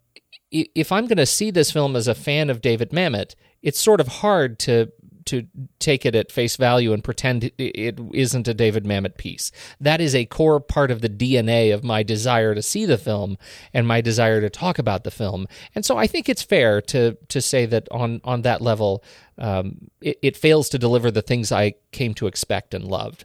[0.50, 4.00] if I'm going to see this film as a fan of David Mamet, it's sort
[4.00, 4.92] of hard to
[5.26, 5.46] to
[5.78, 9.52] take it at face value and pretend it isn't a David Mamet piece.
[9.80, 13.36] That is a core part of the DNA of my desire to see the film
[13.74, 15.46] and my desire to talk about the film.
[15.74, 19.04] And so I think it's fair to to say that on on that level,
[19.38, 23.24] um, it, it fails to deliver the things I came to expect and loved.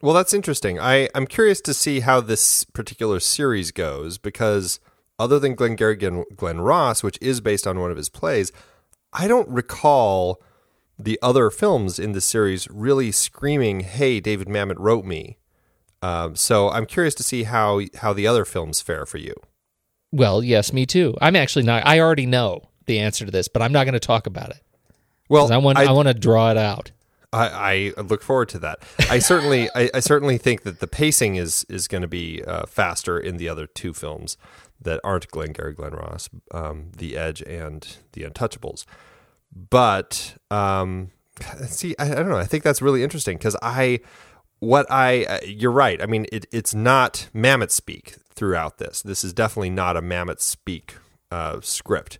[0.00, 0.78] Well, that's interesting.
[0.78, 4.78] I, I'm curious to see how this particular series goes because
[5.18, 8.52] other than Glengarry Glen, Glen Ross, which is based on one of his plays,
[9.12, 10.40] I don't recall
[10.98, 15.38] the other films in the series really screaming, "Hey, David Mamet wrote me."
[16.02, 19.34] Um, so I'm curious to see how how the other films fare for you.
[20.12, 21.16] Well, yes, me too.
[21.20, 21.86] I'm actually not.
[21.86, 24.62] I already know the answer to this, but I'm not going to talk about it.
[25.28, 26.90] Well, I want I, I want to draw it out.
[27.30, 28.78] I, I, look forward to that.
[29.10, 32.64] I certainly I, I, certainly think that the pacing is is going to be uh,
[32.64, 34.38] faster in the other two films
[34.80, 38.86] that aren't Glengarry Glen Ross, um, The Edge and The Untouchables
[39.52, 41.10] but um,
[41.66, 42.36] see, I, I, don't know.
[42.36, 44.00] I think that's really interesting because I,
[44.60, 46.02] what I, uh, you're right.
[46.02, 49.02] I mean, it, it's not Mamet speak throughout this.
[49.02, 50.96] This is definitely not a Mamet speak
[51.30, 52.18] uh, script.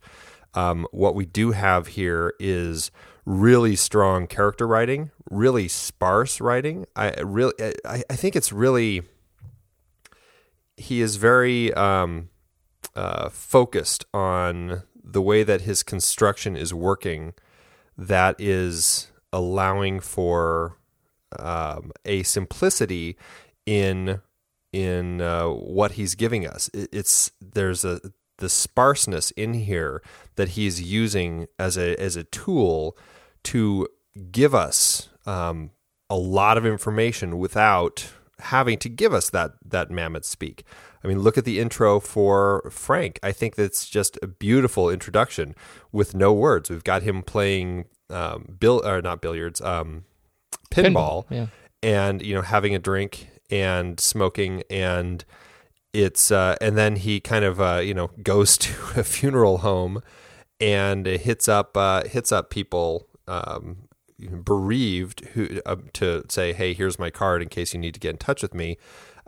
[0.54, 2.90] Um, what we do have here is
[3.24, 6.86] really strong character writing, really sparse writing.
[6.96, 7.52] I really,
[7.84, 9.02] I, I think it's really.
[10.76, 12.28] He is very um,
[12.94, 17.34] uh, focused on the way that his construction is working
[17.96, 20.76] that is allowing for
[21.38, 23.16] um, a simplicity
[23.66, 24.20] in
[24.72, 26.68] in uh, what he's giving us.
[26.72, 28.00] It, it's there's a
[28.38, 30.00] the sparseness in here
[30.36, 32.96] that he's using as a as a tool
[33.44, 33.88] to
[34.30, 35.70] give us um,
[36.08, 40.64] a lot of information without having to give us that that Mamet speak.
[41.02, 43.18] I mean, look at the intro for Frank.
[43.22, 45.54] I think that's just a beautiful introduction
[45.92, 46.70] with no words.
[46.70, 50.04] We've got him playing um, bill or not billiards, um,
[50.70, 51.46] pinball, pinball yeah.
[51.82, 55.24] and you know having a drink and smoking and
[55.92, 60.02] it's uh, and then he kind of uh, you know goes to a funeral home
[60.60, 63.88] and hits up uh, hits up people um,
[64.42, 68.10] bereaved who uh, to say hey here's my card in case you need to get
[68.10, 68.76] in touch with me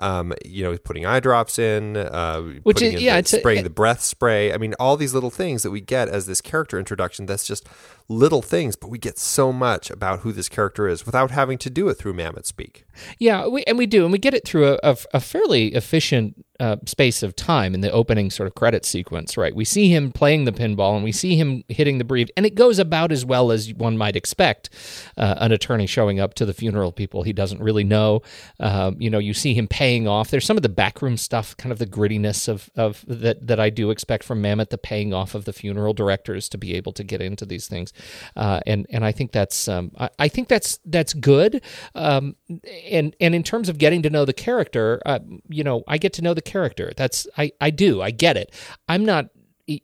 [0.00, 3.70] um, you know, putting eye drops in, uh, which is yeah, the, spraying a, the
[3.70, 4.52] breath spray.
[4.52, 7.26] I mean, all these little things that we get as this character introduction.
[7.26, 7.68] That's just
[8.10, 11.70] little things, but we get so much about who this character is without having to
[11.70, 12.84] do it through Mamet speak.
[13.18, 16.76] Yeah, we, and we do, and we get it through a, a, fairly efficient uh,
[16.86, 19.54] space of time in the opening sort of credit sequence, right?
[19.54, 22.56] We see him playing the pinball and we see him hitting the brief, and it
[22.56, 24.70] goes about as well as one might expect.
[25.16, 28.22] Uh, an attorney showing up to the funeral people he doesn't really know.
[28.58, 30.30] Um, you know, you see him paying off.
[30.30, 33.70] There's some of the backroom stuff, kind of the grittiness of of that that I
[33.70, 37.02] do expect from Mamet, the paying off of the funeral directors to be able to
[37.02, 37.92] get into these things,
[38.36, 41.62] uh, and and I think that's um, I, I, think that's that's good.
[41.96, 42.36] Um,
[42.88, 46.12] and and in terms of getting to know the character, uh, you know, I get
[46.14, 46.92] to know the character.
[46.96, 48.00] That's I I do.
[48.00, 48.54] I get it.
[48.88, 49.26] I'm not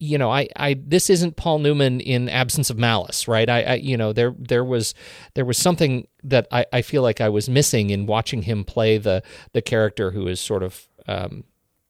[0.00, 3.48] you know, I, I, this isn't Paul Newman in absence of malice, right?
[3.48, 4.94] I, I you know, there, there was,
[5.34, 8.98] there was something that I, I feel like I was missing in watching him play
[8.98, 9.22] the,
[9.52, 11.44] the character who is sort of, um,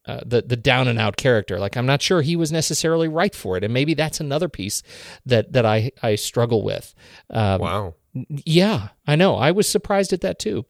[0.07, 1.59] uh, the the down and out character.
[1.59, 4.85] Like I'm not sure he was necessarily right for it, and maybe that's another piece
[5.25, 6.95] that that I I struggle with.
[7.29, 7.95] Um, wow.
[8.15, 9.35] Yeah, I know.
[9.35, 10.65] I was surprised at that too.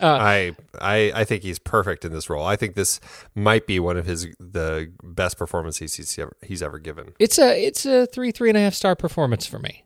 [0.00, 2.44] Uh, I, I I think he's perfect in this role.
[2.44, 3.00] I think this
[3.34, 7.14] might be one of his the best performances he's ever he's ever given.
[7.18, 9.84] It's a it's a three three and a half star performance for me.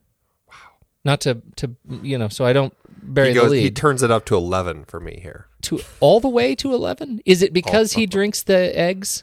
[0.48, 0.54] Wow.
[1.04, 3.62] Not to to you know, so I don't bury he goes, the lead.
[3.62, 5.46] He turns it up to eleven for me here.
[5.62, 7.20] To all the way to eleven?
[7.24, 9.22] Is it because he drinks the eggs?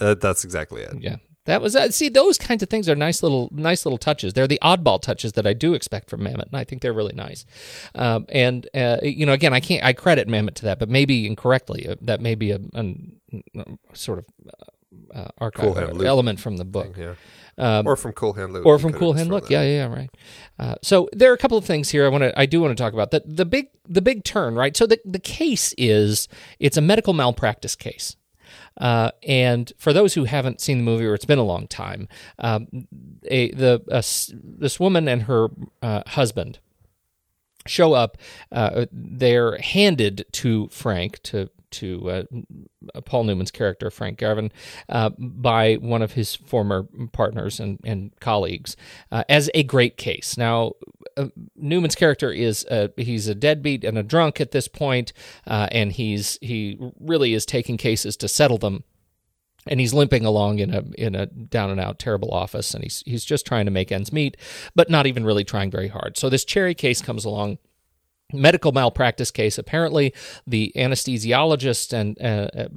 [0.00, 0.94] Uh, that's exactly it.
[0.98, 1.16] Yeah.
[1.46, 4.34] That was uh, see those kinds of things are nice little nice little touches.
[4.34, 7.14] They're the oddball touches that I do expect from Mamet, and I think they're really
[7.14, 7.44] nice.
[7.94, 11.26] Um, and uh, you know, again, I can't I credit Mamet to that, but maybe
[11.26, 11.88] incorrectly.
[11.88, 13.16] Uh, that may be a, an-
[13.58, 16.96] uh, sort of uh, uh, archive Cool element from the book.
[16.96, 17.14] Yeah.
[17.58, 18.66] Um, or from Cool Hand Luke.
[18.66, 19.30] or from Cool Hand.
[19.48, 20.10] Yeah, yeah, yeah, right.
[20.58, 22.76] Uh, so there are a couple of things here I want to, I do want
[22.76, 23.12] to talk about.
[23.12, 24.76] The the big the big turn, right?
[24.76, 26.28] So the the case is
[26.60, 28.14] it's a medical malpractice case.
[28.76, 32.08] Uh, and for those who haven't seen the movie or it's been a long time,
[32.38, 32.86] um,
[33.24, 34.04] a, the a
[34.42, 35.48] this woman and her
[35.82, 36.58] uh, husband
[37.66, 38.16] show up.
[38.52, 42.22] Uh, they're handed to Frank to to uh,
[43.04, 44.52] Paul Newman's character Frank Galvin
[44.88, 48.76] uh, by one of his former partners and, and colleagues
[49.10, 50.36] uh, as a great case.
[50.36, 50.72] Now.
[51.16, 55.12] Uh, Newman's character is uh, he's a deadbeat and a drunk at this point,
[55.46, 58.84] uh, and he's he really is taking cases to settle them.
[59.68, 63.02] And he's limping along in a in a down and out terrible office and he's
[63.04, 64.36] he's just trying to make ends meet
[64.76, 66.16] but not even really trying very hard.
[66.16, 67.58] So this cherry case comes along.
[68.32, 70.14] Medical malpractice case apparently.
[70.46, 72.68] The anesthesiologist and uh, uh,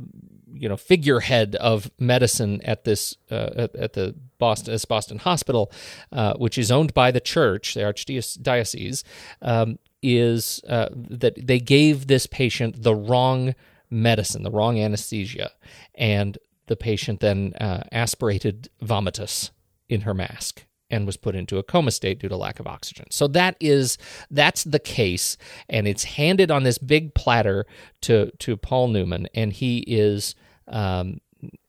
[0.60, 5.72] you know figurehead of medicine at this uh, at, at the Boston this Boston hospital
[6.12, 9.03] uh, which is owned by the church the archdiocese
[9.41, 13.55] um, is uh, that they gave this patient the wrong
[13.89, 15.51] medicine the wrong anesthesia
[15.95, 16.38] and
[16.68, 19.51] the patient then uh, aspirated vomitus
[19.89, 23.05] in her mask and was put into a coma state due to lack of oxygen.
[23.12, 23.97] So that is
[24.32, 25.38] that's the case,
[25.68, 27.66] and it's handed on this big platter
[28.01, 30.36] to to Paul Newman, and he is
[30.70, 31.22] um,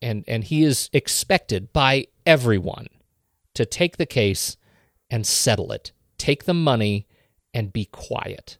[0.02, 2.86] and and he is expected by everyone
[3.54, 4.56] to take the case
[5.10, 7.06] and settle it, take the money,
[7.52, 8.58] and be quiet.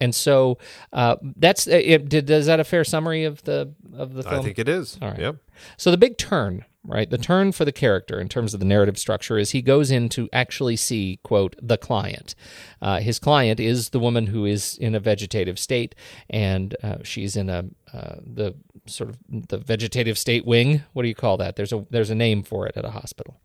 [0.00, 0.58] And so
[0.92, 4.40] uh, that's it, did, is that a fair summary of the of the film?
[4.40, 4.98] I think it is.
[5.02, 5.18] All right.
[5.18, 5.36] Yep.
[5.76, 7.10] So the big turn, right?
[7.10, 10.08] The turn for the character in terms of the narrative structure is he goes in
[10.10, 12.36] to actually see, quote, the client.
[12.80, 15.96] Uh, his client is the woman who is in a vegetative state,
[16.30, 18.54] and uh, she's in a uh, the
[18.88, 20.82] sort of the vegetative state wing.
[20.92, 21.56] What do you call that?
[21.56, 23.40] There's a there's a name for it at a hospital.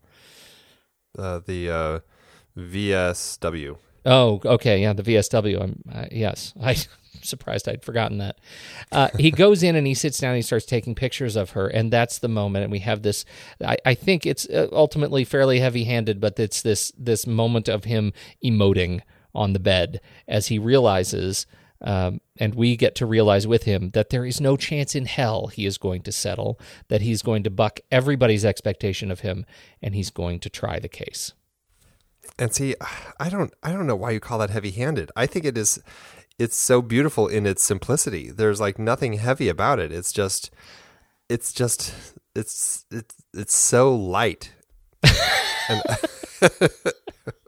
[1.16, 2.00] Uh, the uh,
[2.58, 3.76] VSW.
[4.06, 5.62] Oh, okay, yeah, the VSW.
[5.62, 6.76] I'm uh, yes, I'm
[7.22, 8.38] surprised I'd forgotten that.
[8.92, 10.30] Uh, he goes in and he sits down.
[10.30, 12.64] and He starts taking pictures of her, and that's the moment.
[12.64, 13.24] And we have this.
[13.64, 18.12] I, I think it's uh, ultimately fairly heavy-handed, but it's this this moment of him
[18.44, 19.00] emoting
[19.34, 21.46] on the bed as he realizes.
[21.80, 25.48] Um, and we get to realize with him that there is no chance in hell
[25.48, 26.58] he is going to settle,
[26.88, 29.44] that he's going to buck everybody's expectation of him,
[29.82, 31.32] and he's going to try the case.
[32.38, 32.74] And see,
[33.20, 35.10] I don't, I don't know why you call that heavy-handed.
[35.14, 35.80] I think it is,
[36.38, 38.30] it's so beautiful in its simplicity.
[38.30, 39.92] There's like nothing heavy about it.
[39.92, 40.50] It's just,
[41.28, 41.94] it's just,
[42.34, 44.52] it's, it's, it's so light.
[45.68, 45.82] and,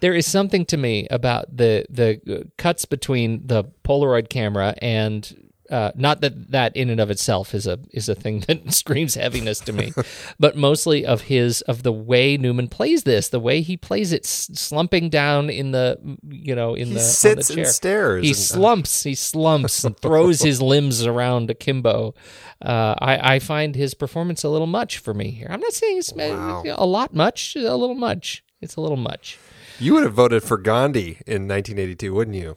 [0.00, 5.90] there is something to me about the the cuts between the Polaroid camera and uh,
[5.96, 9.58] not that that in and of itself is a is a thing that screams heaviness
[9.58, 9.92] to me,
[10.38, 14.24] but mostly of his of the way Newman plays this, the way he plays it,
[14.24, 15.98] slumping down in the
[16.28, 19.82] you know in He the on the sits and stares He and- slumps, he slumps,
[19.82, 22.14] and throws his limbs around akimbo.
[22.64, 25.48] Uh, I I find his performance a little much for me here.
[25.50, 28.44] I'm not saying it's uh, a lot much, a little much.
[28.60, 29.36] It's a little much.
[29.78, 32.56] You would have voted for Gandhi in 1982, wouldn't you?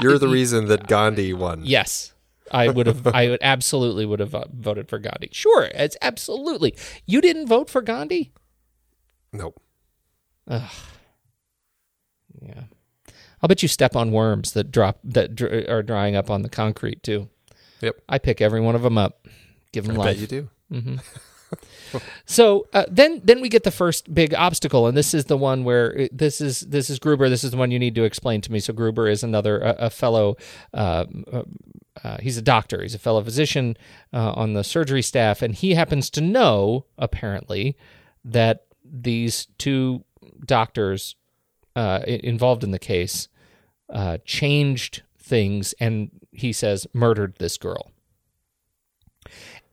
[0.00, 1.62] You're the reason that Gandhi won.
[1.64, 2.14] Yes.
[2.50, 3.06] I would have.
[3.06, 5.30] I would absolutely would have uh, voted for Gandhi.
[5.32, 6.74] Sure, it's absolutely.
[7.06, 8.32] You didn't vote for Gandhi.
[9.32, 9.60] Nope.
[10.48, 10.70] Ugh.
[12.42, 12.64] Yeah.
[13.40, 16.48] I'll bet you step on worms that drop that dr- are drying up on the
[16.50, 17.28] concrete too.
[17.80, 17.96] Yep.
[18.08, 19.26] I pick every one of them up.
[19.72, 20.06] Give them I life.
[20.16, 20.48] bet you do.
[20.70, 20.96] hmm
[22.24, 25.64] so uh, then then we get the first big obstacle and this is the one
[25.64, 27.28] where uh, this is this is Gruber.
[27.28, 28.60] This is the one you need to explain to me.
[28.60, 30.36] So Gruber is another a, a fellow
[30.72, 31.42] uh, uh,
[32.02, 32.82] uh, he's a doctor.
[32.82, 33.76] He's a fellow physician
[34.12, 37.76] uh, on the surgery staff and he happens to know apparently
[38.24, 40.04] that these two
[40.44, 41.16] doctors
[41.76, 43.28] uh, involved in the case
[43.92, 47.90] uh, changed things and he says murdered this girl.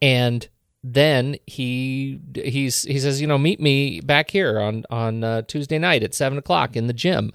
[0.01, 0.47] And
[0.83, 5.77] then he he's he says you know meet me back here on on uh, Tuesday
[5.77, 7.31] night at seven o'clock in the gym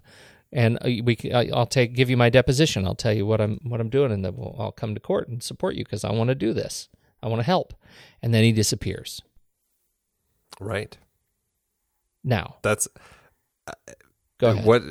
[0.52, 3.60] and uh, we I- I'll take give you my deposition I'll tell you what I'm
[3.64, 6.12] what I'm doing and then we'll, I'll come to court and support you because I
[6.12, 6.88] want to do this
[7.22, 7.74] I want to help
[8.22, 9.20] and then he disappears
[10.60, 10.96] Right.
[12.22, 12.88] now That's
[14.38, 14.64] Go uh, ahead.
[14.64, 14.82] What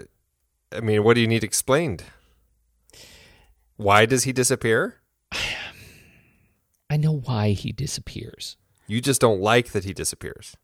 [0.72, 2.04] I mean, what do you need explained?
[3.78, 5.02] Why does he disappear?
[6.94, 8.56] I know why he disappears.
[8.86, 10.56] You just don't like that he disappears.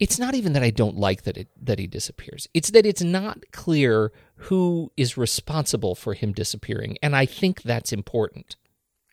[0.00, 2.48] It's not even that I don't like that it that he disappears.
[2.52, 4.10] It's that it's not clear
[4.48, 8.56] who is responsible for him disappearing, and I think that's important.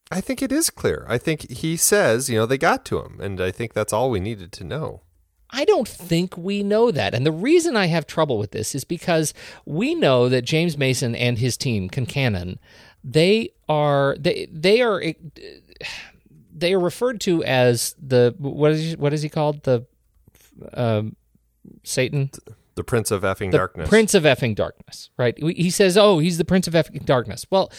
[0.09, 1.05] I think it is clear.
[1.07, 4.09] I think he says, you know, they got to him, and I think that's all
[4.09, 5.01] we needed to know.
[5.51, 7.13] I don't think we know that.
[7.13, 9.35] And the reason I have trouble with this is because
[9.65, 12.57] we know that James Mason and his team, Concannon,
[13.03, 14.99] they are they they are
[16.55, 19.85] they are referred to as the what is what is he called the
[20.73, 21.15] um,
[21.83, 22.31] Satan
[22.75, 26.37] the Prince of Effing the Darkness Prince of Effing Darkness right he says oh he's
[26.37, 27.71] the Prince of Effing Darkness well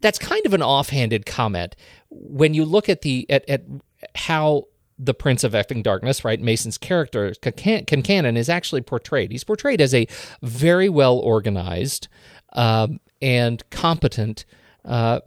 [0.00, 1.74] that's kind of an offhanded comment
[2.10, 3.64] when you look at the at, at
[4.14, 4.64] how
[4.98, 6.40] the Prince of Effing Darkness, right?
[6.40, 9.32] Mason's character, Concannon, is actually portrayed.
[9.32, 10.06] He's portrayed as a
[10.40, 12.06] very well organized
[12.52, 14.44] um, and competent
[14.84, 15.20] uh,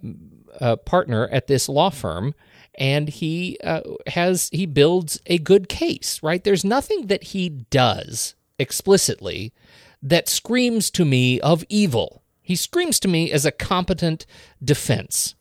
[0.59, 2.33] uh, partner at this law firm
[2.75, 6.43] and he uh, has he builds a good case right?
[6.43, 9.53] There's nothing that he does explicitly
[10.01, 12.23] that screams to me of evil.
[12.41, 14.25] He screams to me as a competent
[14.63, 15.35] defense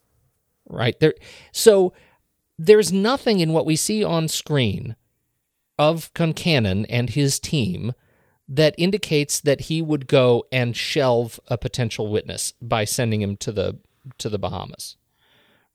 [0.69, 0.99] right?
[0.99, 1.13] There
[1.51, 1.93] so
[2.57, 4.95] there's nothing in what we see on screen
[5.77, 7.93] of Concannon and his team
[8.47, 13.51] that indicates that he would go and shelve a potential witness by sending him to
[13.51, 13.77] the
[14.17, 14.95] to the Bahamas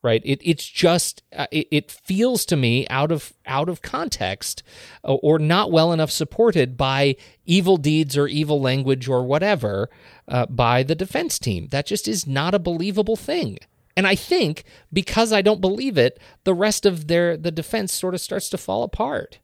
[0.03, 0.21] right?
[0.25, 4.63] It, it's just uh, it, it, feels to me out of out of context
[5.05, 9.89] uh, or not well enough supported by evil deeds or evil language or whatever
[10.29, 11.69] uh, by the defense team.
[11.69, 13.59] That just is not a believable thing.
[13.95, 18.15] And i think because i don't believe it the rest of their the defense sort
[18.15, 19.39] of starts to fall apart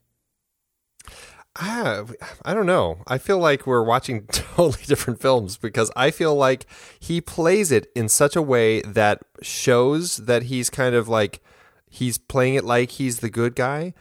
[1.55, 2.05] Ah,
[2.45, 3.03] I don't know.
[3.07, 6.65] I feel like we're watching totally different films because I feel like
[6.99, 11.41] he plays it in such a way that shows that he's kind of like
[11.89, 13.93] he's playing it like he's the good guy,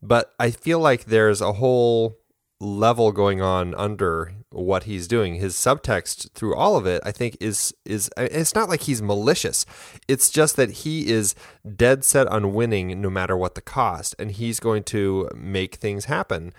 [0.00, 2.16] but I feel like there's a whole
[2.60, 5.34] level going on under what he's doing.
[5.34, 9.66] His subtext through all of it, I think, is is it's not like he's malicious.
[10.08, 11.34] It's just that he is
[11.76, 16.04] dead set on winning no matter what the cost, and he's going to make things
[16.06, 16.52] happen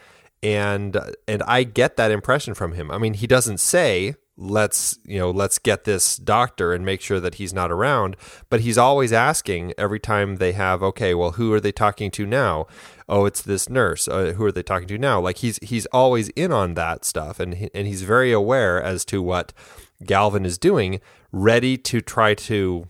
[0.43, 2.91] and and I get that impression from him.
[2.91, 7.21] I mean, he doesn't say let's you know let's get this doctor and make sure
[7.21, 8.17] that he's not around
[8.49, 12.25] but he's always asking every time they have okay well who are they talking to
[12.25, 12.67] now?
[13.07, 14.07] Oh it's this nurse.
[14.07, 15.21] Uh, who are they talking to now?
[15.21, 19.05] Like he's he's always in on that stuff and he, and he's very aware as
[19.05, 19.53] to what
[20.03, 20.99] Galvin is doing
[21.31, 22.89] ready to try to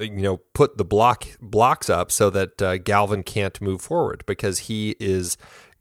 [0.00, 4.60] you know put the block blocks up so that uh, Galvin can't move forward because
[4.60, 5.36] he is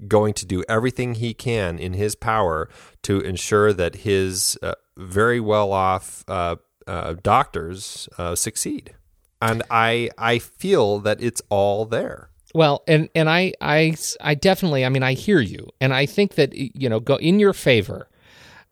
[0.07, 2.69] going to do everything he can in his power
[3.03, 6.55] to ensure that his uh, very well off uh,
[6.87, 8.93] uh, doctors uh, succeed.
[9.41, 12.29] And I I feel that it's all there.
[12.53, 16.35] Well, and and I I I definitely I mean I hear you, and I think
[16.35, 18.07] that you know go in your favor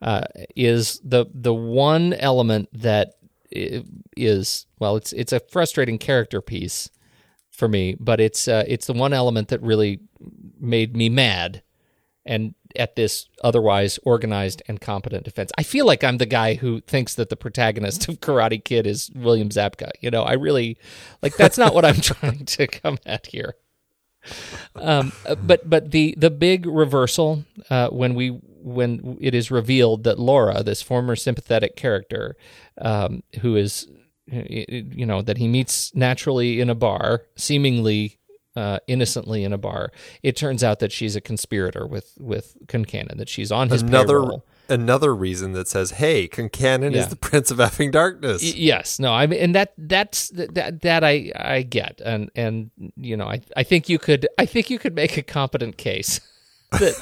[0.00, 0.24] uh,
[0.56, 3.14] is the the one element that
[3.50, 6.90] is well it's it's a frustrating character piece
[7.62, 10.00] for me, but it's uh, it's the one element that really
[10.58, 11.62] made me mad
[12.26, 15.52] and at this otherwise organized and competent defense.
[15.56, 19.12] I feel like I'm the guy who thinks that the protagonist of Karate Kid is
[19.14, 19.92] William Zabka.
[20.00, 20.76] You know, I really
[21.22, 23.54] like that's not what I'm trying to come at here.
[24.74, 30.18] Um, but but the the big reversal uh, when we when it is revealed that
[30.18, 32.36] Laura, this former sympathetic character,
[32.80, 33.86] um, who is
[34.26, 38.18] you know that he meets naturally in a bar, seemingly
[38.56, 39.90] uh, innocently in a bar.
[40.22, 43.16] It turns out that she's a conspirator with with Concannon.
[43.18, 44.44] That she's on his another payroll.
[44.68, 47.00] another reason that says, "Hey, Concannon Yeah.
[47.00, 50.82] is the Prince of effing darkness." Y- yes, no, I mean, and that that's that
[50.82, 54.70] that I I get, and and you know, I I think you could I think
[54.70, 56.20] you could make a competent case
[56.72, 56.94] that.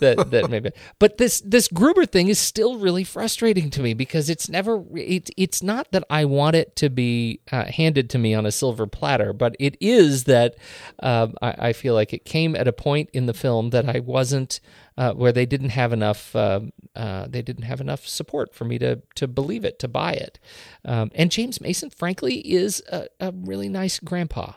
[0.00, 4.28] That that maybe but this this gruber thing is still really frustrating to me because
[4.28, 8.34] it's never it, it's not that i want it to be uh, handed to me
[8.34, 10.56] on a silver platter but it is that
[11.00, 14.00] uh, I, I feel like it came at a point in the film that i
[14.00, 14.60] wasn't
[14.96, 16.60] uh, where they didn't have enough uh,
[16.94, 20.38] uh, they didn't have enough support for me to to believe it to buy it.
[20.84, 24.52] Um, and james mason frankly is a, a really nice grandpa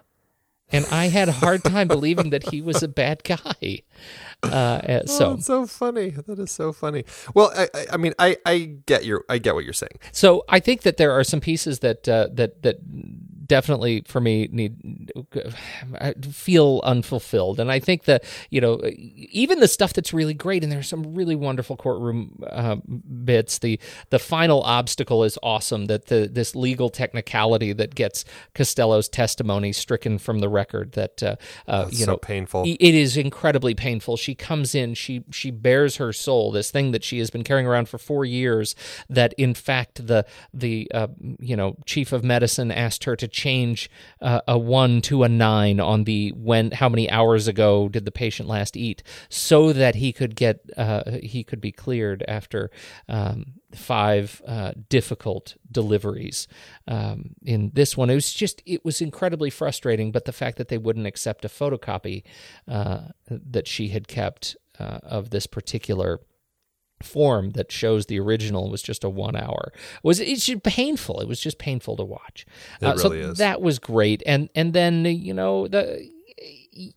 [0.74, 3.84] and I had a hard time believing that he was a bad guy.
[4.42, 6.10] Uh, so, oh, it's so funny.
[6.10, 7.06] That is so funny.
[7.34, 10.00] Well, I, I, I mean, I, I get your, I get what you're saying.
[10.12, 12.80] so I think that there are some pieces that uh, that that
[13.46, 15.12] definitely for me need
[16.32, 20.72] feel unfulfilled and i think that you know even the stuff that's really great and
[20.72, 22.76] there's some really wonderful courtroom uh,
[23.26, 23.80] bits the
[24.12, 28.24] the final obstacle is awesome that the this legal technicality that gets
[28.54, 31.36] costello's testimony stricken from the record that uh,
[31.68, 32.64] uh, you so know painful.
[32.66, 37.04] it is incredibly painful she comes in she she bears her soul this thing that
[37.04, 38.76] she has been carrying around for 4 years
[39.10, 41.08] that in fact the the uh,
[41.40, 43.90] you know chief of medicine asked her to change
[44.22, 48.12] uh, a 1 to a 9 on the when how many hours ago did the
[48.12, 52.70] patient last eat so that he could get uh, he could be cleared after
[53.10, 56.48] um, five uh, difficult deliveries.
[56.88, 60.12] Um, in this one, it was just it was incredibly frustrating.
[60.12, 62.24] But the fact that they wouldn't accept a photocopy
[62.68, 66.22] uh, that she had kept uh, of this particular
[67.04, 69.72] form that shows the original was just a one hour.
[70.04, 71.20] Was it's just painful.
[71.22, 72.46] It was just painful to watch.
[72.82, 73.38] It Uh, so really is.
[73.38, 74.24] that was great.
[74.26, 76.10] And and then you know the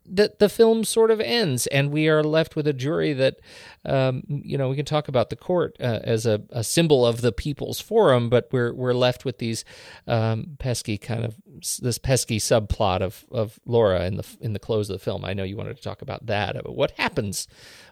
[0.05, 3.37] the the film sort of ends, and we are left with a jury that,
[3.85, 7.21] um, you know, we can talk about the court uh, as a, a symbol of
[7.21, 9.65] the people's forum, but we're we're left with these
[10.07, 11.37] um, pesky kind of
[11.83, 15.25] this pesky subplot of of Laura in the in the close of the film.
[15.25, 16.55] I know you wanted to talk about that.
[16.55, 17.47] But what happens?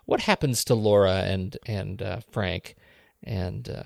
[0.07, 2.77] What happens to Laura and and uh, Frank?
[3.23, 3.85] And uh,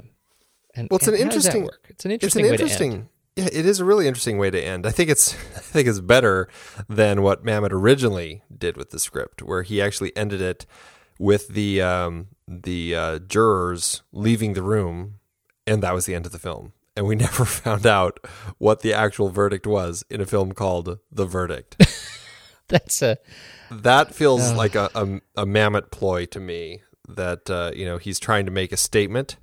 [0.75, 1.65] and Well, it's and an interesting.
[1.65, 1.87] work?
[1.89, 2.45] It's an interesting.
[2.45, 2.61] to end.
[2.61, 3.09] interesting.
[3.39, 4.85] Yeah, it is a really interesting way to end.
[4.85, 5.33] I think it's.
[5.57, 6.49] I think it's better
[6.89, 10.67] than what Mamet originally did with the script, where he actually ended it
[11.21, 15.21] with the um, the uh, jurors leaving the room,
[15.69, 16.73] and that was the end of the film.
[16.97, 18.19] And we never found out
[18.59, 21.77] what the actual verdict was in a film called The Verdict.
[22.67, 23.19] That's a
[23.71, 26.83] that feels like a, a a Mamet ploy to me.
[27.09, 29.37] That uh, you know he's trying to make a statement.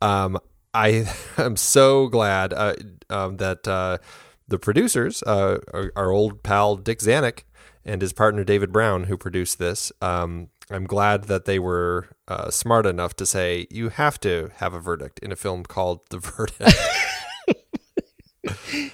[0.00, 0.38] Um,
[0.76, 1.06] I
[1.38, 2.74] am so glad uh,
[3.08, 3.98] um, that uh,
[4.46, 7.44] the producers, uh, our, our old pal Dick Zanuck
[7.84, 12.50] and his partner David Brown, who produced this, um, I'm glad that they were uh,
[12.50, 16.18] smart enough to say you have to have a verdict in a film called The
[16.18, 16.76] Verdict.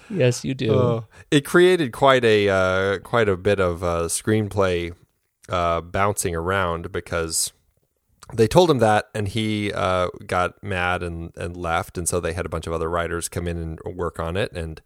[0.10, 0.78] yes, you do.
[0.78, 4.94] Uh, it created quite a uh, quite a bit of uh, screenplay
[5.48, 7.52] uh, bouncing around because
[8.32, 12.32] they told him that, and he uh, got mad and, and left, and so they
[12.32, 14.80] had a bunch of other writers come in and work on it, and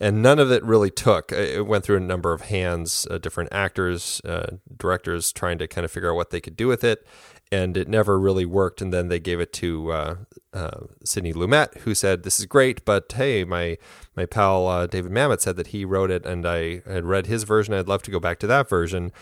[0.00, 1.32] and none of it really took.
[1.32, 5.84] It went through a number of hands, uh, different actors, uh, directors trying to kind
[5.84, 7.04] of figure out what they could do with it,
[7.50, 8.80] and it never really worked.
[8.80, 10.16] And then they gave it to uh,
[10.54, 13.76] uh, Sidney Lumet, who said, "This is great, but hey, my
[14.16, 17.42] my pal uh, David Mamet said that he wrote it, and I had read his
[17.42, 17.74] version.
[17.74, 19.12] I'd love to go back to that version."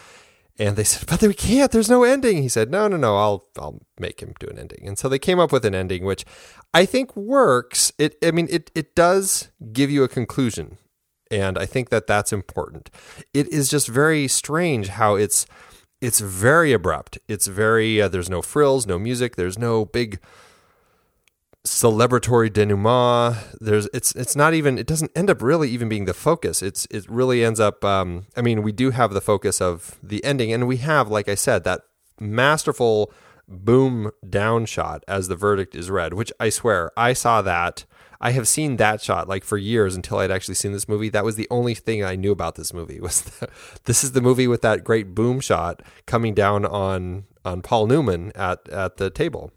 [0.58, 1.70] And they said, "But we can't.
[1.70, 3.16] There's no ending." He said, "No, no, no.
[3.16, 6.04] I'll I'll make him do an ending." And so they came up with an ending,
[6.04, 6.24] which
[6.72, 7.92] I think works.
[7.98, 10.78] It I mean it it does give you a conclusion,
[11.30, 12.90] and I think that that's important.
[13.34, 15.46] It is just very strange how it's
[16.00, 17.18] it's very abrupt.
[17.28, 20.20] It's very uh, there's no frills, no music, there's no big
[21.66, 23.36] celebratory denouement.
[23.60, 26.62] There's it's it's not even it doesn't end up really even being the focus.
[26.62, 27.84] It's it really ends up.
[27.84, 31.28] Um, I mean, we do have the focus of the ending, and we have, like
[31.28, 31.82] I said, that
[32.18, 33.12] masterful
[33.48, 36.14] boom down shot as the verdict is read.
[36.14, 37.84] Which I swear I saw that.
[38.18, 41.10] I have seen that shot like for years until I'd actually seen this movie.
[41.10, 43.22] That was the only thing I knew about this movie was
[43.84, 48.32] this is the movie with that great boom shot coming down on on Paul Newman
[48.34, 49.52] at at the table.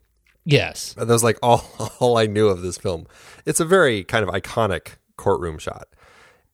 [0.52, 0.94] Yes.
[0.94, 1.66] That was like all,
[2.00, 3.08] all I knew of this film.
[3.46, 5.88] It's a very kind of iconic courtroom shot.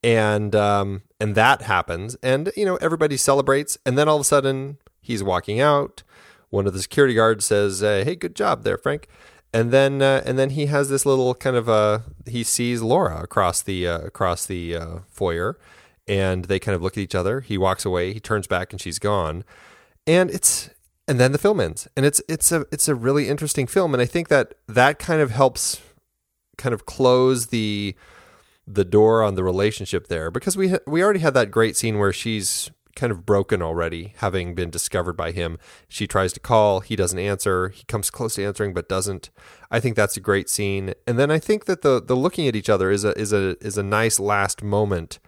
[0.02, 4.24] And um, and that happens, and you know everybody celebrates, and then all of a
[4.24, 6.04] sudden he's walking out.
[6.50, 9.08] One of the security guards says, uh, "Hey, good job there, Frank."
[9.52, 13.20] And then uh, and then he has this little kind of uh, he sees Laura
[13.22, 15.58] across the uh, across the uh, foyer,
[16.06, 17.40] and they kind of look at each other.
[17.40, 18.12] He walks away.
[18.12, 19.44] He turns back, and she's gone.
[20.06, 20.70] And it's
[21.08, 21.88] and then the film ends.
[21.96, 23.94] And it's it's a it's a really interesting film.
[23.94, 25.80] And i think that that kind of helps
[26.58, 27.94] kind of close the
[28.66, 32.12] the door on the relationship there because we we already had that great scene where
[32.12, 35.58] she's kind of broken already having been discovered by him.
[35.86, 36.80] She tries to call.
[36.80, 37.68] He doesn't answer.
[37.68, 39.28] He comes close to answering but doesn't.
[39.70, 40.94] I think that's a great scene.
[41.06, 43.56] And then i think that the the looking at each other is a is a
[43.64, 45.18] is a nice last moment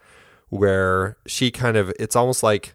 [0.49, 2.73] where she kind of it's almost like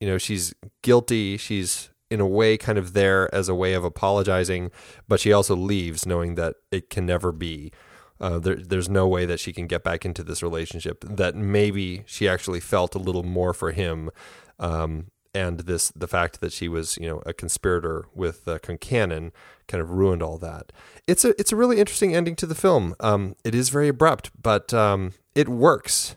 [0.00, 1.36] you know she's guilty.
[1.36, 4.70] She's in a way kind of there as a way of apologizing
[5.08, 7.72] but she also leaves knowing that it can never be
[8.20, 12.02] uh, there, there's no way that she can get back into this relationship that maybe
[12.06, 14.10] she actually felt a little more for him
[14.58, 19.32] um, and this the fact that she was you know a conspirator with uh, Concannon
[19.68, 20.72] kind of ruined all that.
[21.06, 22.94] It's a it's a really interesting ending to the film.
[23.00, 26.16] Um, it is very abrupt, but um, it works,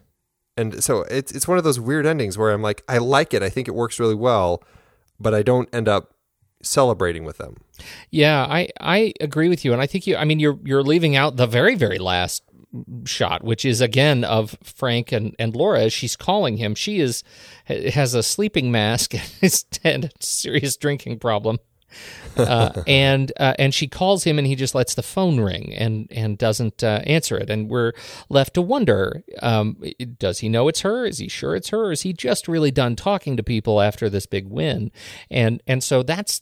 [0.57, 3.43] and so it's it's one of those weird endings where I'm like I like it.
[3.43, 4.63] I think it works really well,
[5.24, 6.13] but I don't end up
[6.61, 7.57] celebrating with them.
[8.11, 10.15] Yeah, I I agree with you, and I think you.
[10.15, 12.43] I mean, you're you're leaving out the very very last
[13.05, 16.76] shot, which is again of Frank and, and Laura as she's calling him.
[16.76, 17.24] She is
[17.65, 21.59] has a sleeping mask and is a serious drinking problem.
[22.37, 26.07] uh, and uh, and she calls him, and he just lets the phone ring and
[26.11, 27.49] and doesn't uh, answer it.
[27.49, 27.93] And we're
[28.29, 29.81] left to wonder: um,
[30.17, 31.05] Does he know it's her?
[31.05, 31.91] Is he sure it's her?
[31.91, 34.91] Is he just really done talking to people after this big win?
[35.29, 36.41] And and so that's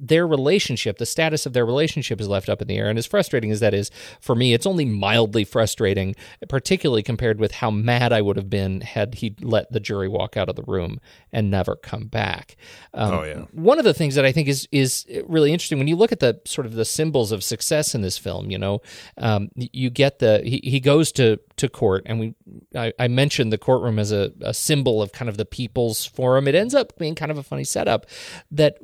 [0.00, 2.88] their relationship, the status of their relationship is left up in the air.
[2.88, 3.90] And as frustrating as that is
[4.20, 6.16] for me, it's only mildly frustrating,
[6.48, 10.36] particularly compared with how mad I would have been had he let the jury walk
[10.36, 11.00] out of the room
[11.32, 12.56] and never come back.
[12.94, 13.44] Um, oh yeah.
[13.52, 16.20] One of the things that I think is is really interesting when you look at
[16.20, 18.80] the sort of the symbols of success in this film, you know,
[19.18, 22.34] um, you get the he, he goes to to court, and we
[22.74, 26.48] I, I mentioned the courtroom as a, a symbol of kind of the people's forum.
[26.48, 28.06] It ends up being kind of a funny setup
[28.50, 28.78] that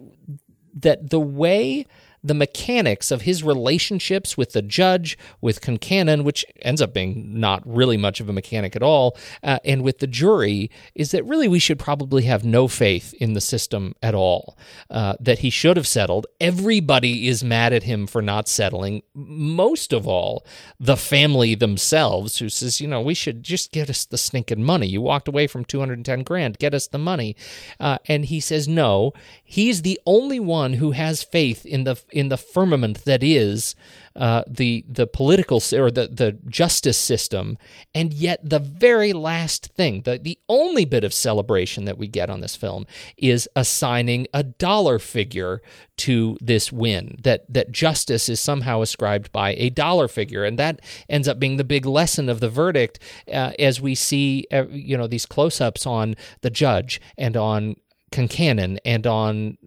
[0.76, 1.86] that the way
[2.26, 7.62] the mechanics of his relationships with the judge, with Concannon, which ends up being not
[7.66, 11.48] really much of a mechanic at all, uh, and with the jury, is that really
[11.48, 14.56] we should probably have no faith in the system at all.
[14.90, 16.26] Uh, that he should have settled.
[16.40, 19.02] Everybody is mad at him for not settling.
[19.14, 20.44] Most of all,
[20.78, 24.86] the family themselves, who says, you know, we should just get us the stinking money.
[24.86, 27.36] You walked away from 210 grand, get us the money.
[27.78, 29.12] Uh, and he says, no,
[29.44, 33.74] he's the only one who has faith in the in the firmament that is
[34.16, 37.58] uh, the the political or the the justice system,
[37.94, 42.30] and yet the very last thing, the the only bit of celebration that we get
[42.30, 42.86] on this film
[43.18, 45.60] is assigning a dollar figure
[45.98, 47.18] to this win.
[47.22, 51.58] That that justice is somehow ascribed by a dollar figure, and that ends up being
[51.58, 52.98] the big lesson of the verdict
[53.30, 57.76] uh, as we see uh, you know these close ups on the judge and on
[58.12, 59.59] Concannon and on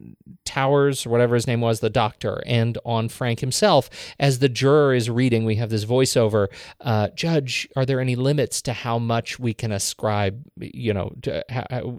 [0.46, 3.90] Towers, whatever his name was, the doctor, and on Frank himself.
[4.20, 6.48] As the juror is reading, we have this voiceover
[6.82, 11.44] uh, Judge, are there any limits to how much we can ascribe, you know, to,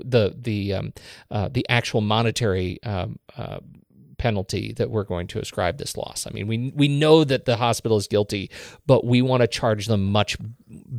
[0.05, 0.93] the, the, um,
[1.30, 3.61] uh, the actual monetary um, uh,
[4.20, 6.26] penalty that we're going to ascribe this loss.
[6.26, 8.51] I mean, we we know that the hospital is guilty,
[8.86, 10.36] but we want to charge them much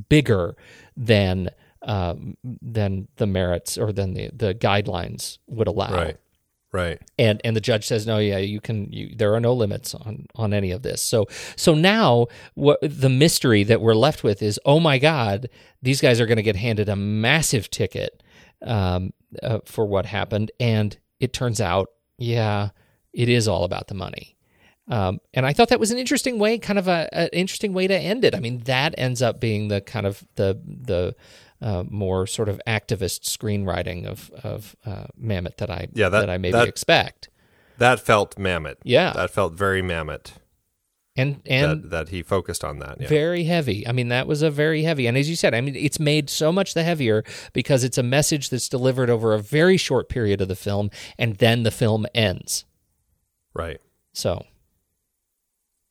[0.09, 0.55] bigger
[0.97, 1.51] than
[1.81, 5.93] uh, than the merits or than the, the guidelines would allow.
[5.93, 6.17] Right.
[6.73, 7.01] Right.
[7.19, 8.89] And and the judge says no, yeah, you can.
[8.93, 11.01] You, there are no limits on on any of this.
[11.01, 11.27] So
[11.57, 15.49] so now what the mystery that we're left with is, oh my God,
[15.81, 18.23] these guys are going to get handed a massive ticket
[18.65, 19.11] um,
[19.43, 22.69] uh, for what happened, and it turns out, yeah,
[23.11, 24.37] it is all about the money.
[24.87, 27.87] Um, and I thought that was an interesting way, kind of a, an interesting way
[27.87, 28.33] to end it.
[28.33, 31.15] I mean, that ends up being the kind of the the
[31.61, 36.29] uh, more sort of activist screenwriting of of uh, Mamet that I yeah, that, that
[36.29, 37.29] I maybe that, expect.
[37.77, 38.77] That felt Mamet.
[38.83, 40.33] Yeah, that felt very Mamet.
[41.17, 43.01] And and that, that he focused on that.
[43.01, 43.07] Yeah.
[43.07, 43.85] Very heavy.
[43.85, 45.07] I mean, that was a very heavy.
[45.07, 48.03] And as you said, I mean, it's made so much the heavier because it's a
[48.03, 52.05] message that's delivered over a very short period of the film, and then the film
[52.15, 52.63] ends.
[53.53, 53.81] Right.
[54.13, 54.45] So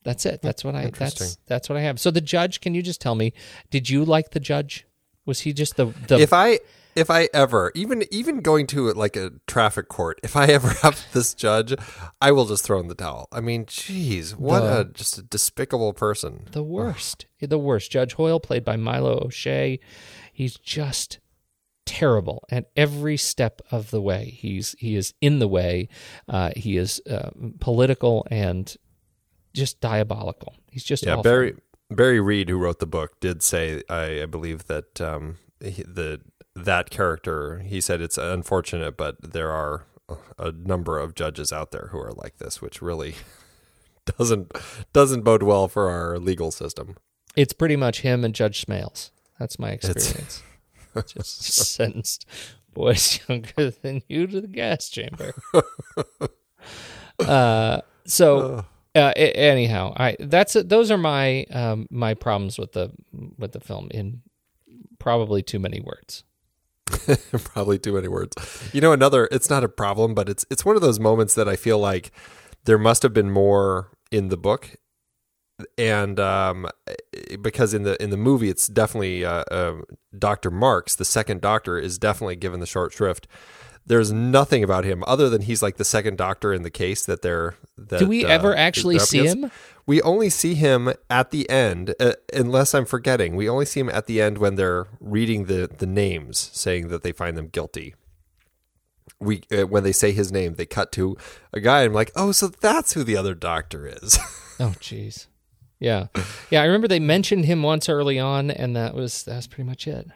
[0.04, 0.40] that's it.
[0.40, 0.90] That's what I.
[0.90, 2.00] That's that's what I have.
[2.00, 2.62] So the judge.
[2.62, 3.34] Can you just tell me?
[3.70, 4.86] Did you like the judge?
[5.26, 6.60] Was he just the, the if I
[6.96, 11.06] if I ever even even going to like a traffic court, if I ever have
[11.12, 11.74] this judge,
[12.20, 13.28] I will just throw in the towel.
[13.32, 16.48] I mean, jeez, what the, a just a despicable person.
[16.52, 17.90] The worst, the worst.
[17.90, 19.78] Judge Hoyle, played by Milo O'Shea,
[20.32, 21.18] he's just
[21.86, 24.24] terrible at every step of the way.
[24.24, 25.88] He's he is in the way.
[26.28, 28.74] Uh, he is uh, political and
[29.52, 30.54] just diabolical.
[30.70, 31.22] He's just yeah, awful.
[31.24, 31.54] Barry
[31.90, 36.20] Barry Reed, who wrote the book, did say I, I believe that um, he, the
[36.54, 37.60] that character.
[37.60, 39.86] He said it's unfortunate, but there are
[40.38, 43.14] a number of judges out there who are like this, which really
[44.18, 44.52] doesn't
[44.92, 46.96] doesn't bode well for our legal system.
[47.36, 49.10] It's pretty much him and Judge Smails.
[49.38, 50.42] That's my experience.
[51.06, 51.42] Just
[51.74, 52.26] sentenced
[52.72, 55.34] boys younger than you to the gas chamber.
[57.20, 58.64] uh, so
[58.94, 62.90] uh, anyhow, I that's those are my um, my problems with the
[63.38, 64.22] with the film in
[64.98, 66.24] probably too many words.
[67.44, 68.34] probably too many words.
[68.72, 69.28] You know, another.
[69.30, 72.10] It's not a problem, but it's it's one of those moments that I feel like
[72.64, 74.74] there must have been more in the book,
[75.78, 76.68] and um,
[77.40, 79.74] because in the in the movie, it's definitely uh, uh,
[80.18, 83.28] Doctor Marks, the second Doctor, is definitely given the short shrift.
[83.90, 87.22] There's nothing about him other than he's like the second doctor in the case that
[87.22, 87.56] they're.
[87.76, 89.36] That, Do we uh, ever actually see against.
[89.44, 89.50] him?
[89.84, 93.34] We only see him at the end, uh, unless I'm forgetting.
[93.34, 97.02] We only see him at the end when they're reading the the names, saying that
[97.02, 97.96] they find them guilty.
[99.18, 101.16] We uh, when they say his name, they cut to
[101.52, 101.82] a guy.
[101.82, 104.18] I'm like, oh, so that's who the other doctor is.
[104.62, 105.26] Oh, jeez.
[105.78, 106.08] Yeah,
[106.50, 106.60] yeah.
[106.60, 110.06] I remember they mentioned him once early on, and that was that's pretty much it.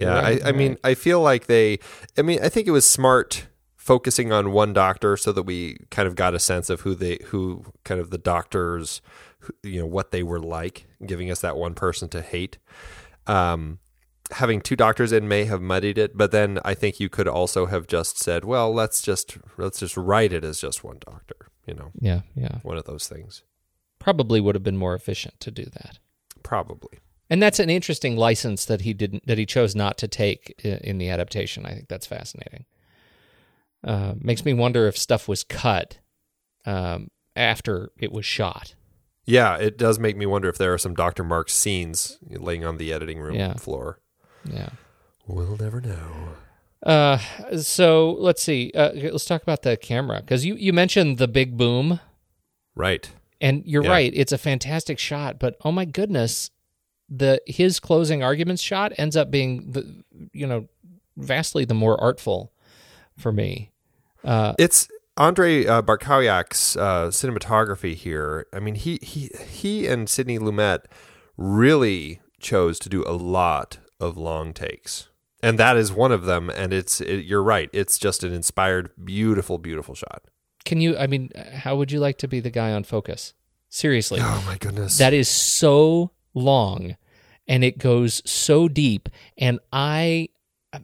[0.00, 1.78] Yeah, Right, I, I mean, I feel like they.
[2.18, 3.46] I mean, I think it was smart
[3.76, 7.18] focusing on one doctor so that we kind of got a sense of who they,
[7.26, 9.00] who kind of the doctors,
[9.40, 12.58] who- you know, what they were like, giving us that one person to hate.
[13.26, 13.78] Um,
[14.32, 17.66] having two doctors in may have muddied it, but then I think you could also
[17.66, 21.36] have just said, well, let's just let's just write it as just one doctor.
[21.66, 22.58] You know, Yeah, yeah.
[22.62, 23.42] one of those things,
[23.98, 25.98] Probably would have been more efficient to do that.
[26.42, 26.98] probably.
[27.30, 30.98] And that's an interesting license that he didn't that he chose not to take in
[30.98, 31.64] the adaptation.
[31.64, 32.64] I think that's fascinating.
[33.82, 35.98] Uh, makes me wonder if stuff was cut
[36.66, 38.74] um, after it was shot.
[39.24, 42.76] Yeah, it does make me wonder if there are some Doctor Mark scenes laying on
[42.78, 43.54] the editing room Yeah.
[43.54, 44.00] floor.
[44.44, 44.70] Yeah.
[45.26, 46.30] We'll never know.
[46.82, 47.18] Uh,
[47.58, 48.72] so let's see.
[48.74, 52.00] Uh, let's talk about the camera because you you mentioned the big boom,
[52.74, 53.08] Right.
[53.40, 53.90] and you're Yeah.
[53.90, 54.12] right.
[54.16, 56.50] It's a fantastic shot, but oh my goodness,
[57.10, 60.68] the his closing arguments shot ends up being the you know
[61.16, 62.52] vastly the more artful
[63.18, 63.72] for me.
[64.24, 68.46] Uh, It's Andre uh, Barkowiak's uh, cinematography here.
[68.52, 70.84] I mean, he he he and Sidney Lumet
[71.36, 75.08] really chose to do a lot of long takes,
[75.42, 76.48] and that is one of them.
[76.48, 77.68] And it's it, you're right.
[77.72, 80.24] It's just an inspired, beautiful, beautiful shot.
[80.64, 80.96] Can you?
[80.96, 83.34] I mean, how would you like to be the guy on focus?
[83.68, 86.96] Seriously, Oh my goodness, that is so long,
[87.46, 89.08] and it goes so deep.
[89.36, 90.28] And I,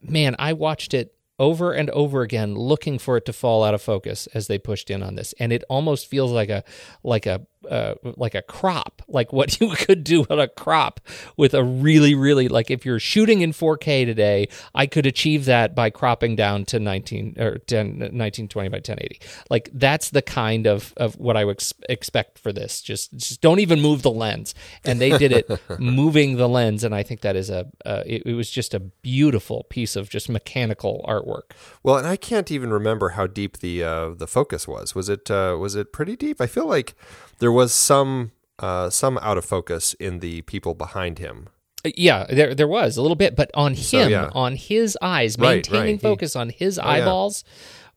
[0.02, 3.82] man, I watched it over and over again, looking for it to fall out of
[3.82, 6.64] focus as they pushed in on this, and it almost feels like a
[7.02, 11.00] like a uh, like a crop, like what you could do on a crop
[11.36, 15.74] with a really, really like if you're shooting in 4K today, I could achieve that
[15.74, 19.20] by cropping down to 19 or 10, 1920 by 1080.
[19.50, 22.80] Like that's the kind of of what I would ex- expect for this.
[22.80, 24.54] Just just don't even move the lens,
[24.84, 28.22] and they did it moving the lens, and I think that is a uh, it,
[28.26, 31.52] it was just a beautiful piece of just mechanical artwork.
[31.82, 34.94] Well, and I can't even remember how deep the uh, the focus was.
[34.94, 36.40] Was it uh, was it pretty deep?
[36.40, 36.94] I feel like
[37.38, 41.48] there was some uh, some out of focus in the people behind him.
[41.84, 44.30] Uh, Yeah, there there was a little bit, but on him, So, yeah.
[44.32, 45.90] on his eyes, maintaining right.
[45.92, 46.88] He- focus on his yeah.
[46.88, 47.44] eyeballs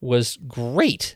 [0.01, 1.15] was great.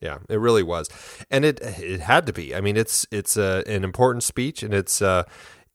[0.00, 0.88] Yeah, it really was,
[1.30, 2.54] and it it had to be.
[2.54, 5.22] I mean, it's it's uh, an important speech, and it's uh,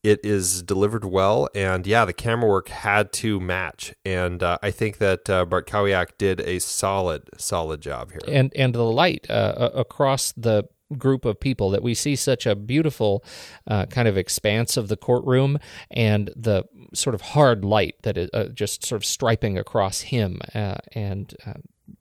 [0.04, 4.70] it is delivered well, and yeah, the camera work had to match, and uh, I
[4.70, 8.20] think that uh, Bartkowiak did a solid solid job here.
[8.28, 10.66] and and the light uh, across the
[10.98, 13.24] group of people that we see such a beautiful
[13.68, 15.60] uh, kind of expanse of the courtroom
[15.92, 16.64] and the
[16.94, 21.36] sort of hard light that is uh, just sort of striping across him uh, and
[21.46, 21.54] uh,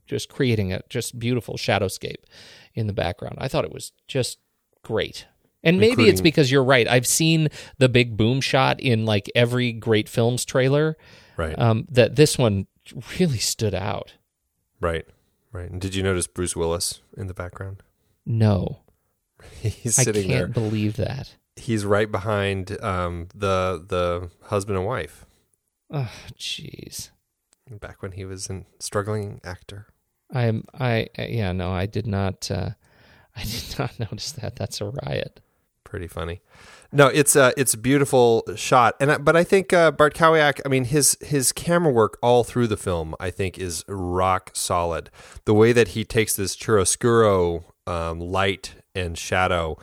[0.06, 2.24] just creating a just beautiful shadowscape
[2.74, 3.36] in the background.
[3.38, 4.38] I thought it was just
[4.82, 5.26] great.
[5.64, 6.86] And maybe it's because you're right.
[6.86, 10.96] I've seen the big boom shot in like every great films trailer.
[11.36, 11.58] Right.
[11.58, 12.66] Um, that this one
[13.18, 14.14] really stood out.
[14.80, 15.06] Right,
[15.52, 15.68] right.
[15.70, 17.82] And did you notice Bruce Willis in the background?
[18.28, 18.80] No,
[19.62, 20.62] He's I sitting can't there.
[20.64, 21.34] believe that.
[21.56, 25.24] He's right behind um, the the husband and wife.
[25.90, 27.10] Oh, jeez.
[27.70, 29.86] Back when he was a struggling actor.
[30.32, 30.64] I'm.
[30.78, 31.08] I.
[31.18, 31.52] Yeah.
[31.52, 32.50] No, I did not.
[32.50, 32.70] Uh,
[33.34, 34.56] I did not notice that.
[34.56, 35.40] That's a riot.
[35.84, 36.42] pretty funny.
[36.92, 40.60] No, it's a it's a beautiful shot, and I, but I think uh, Bartkowiak.
[40.64, 45.10] I mean, his his camera work all through the film, I think, is rock solid.
[45.44, 49.78] The way that he takes this chiaroscuro um, light and shadow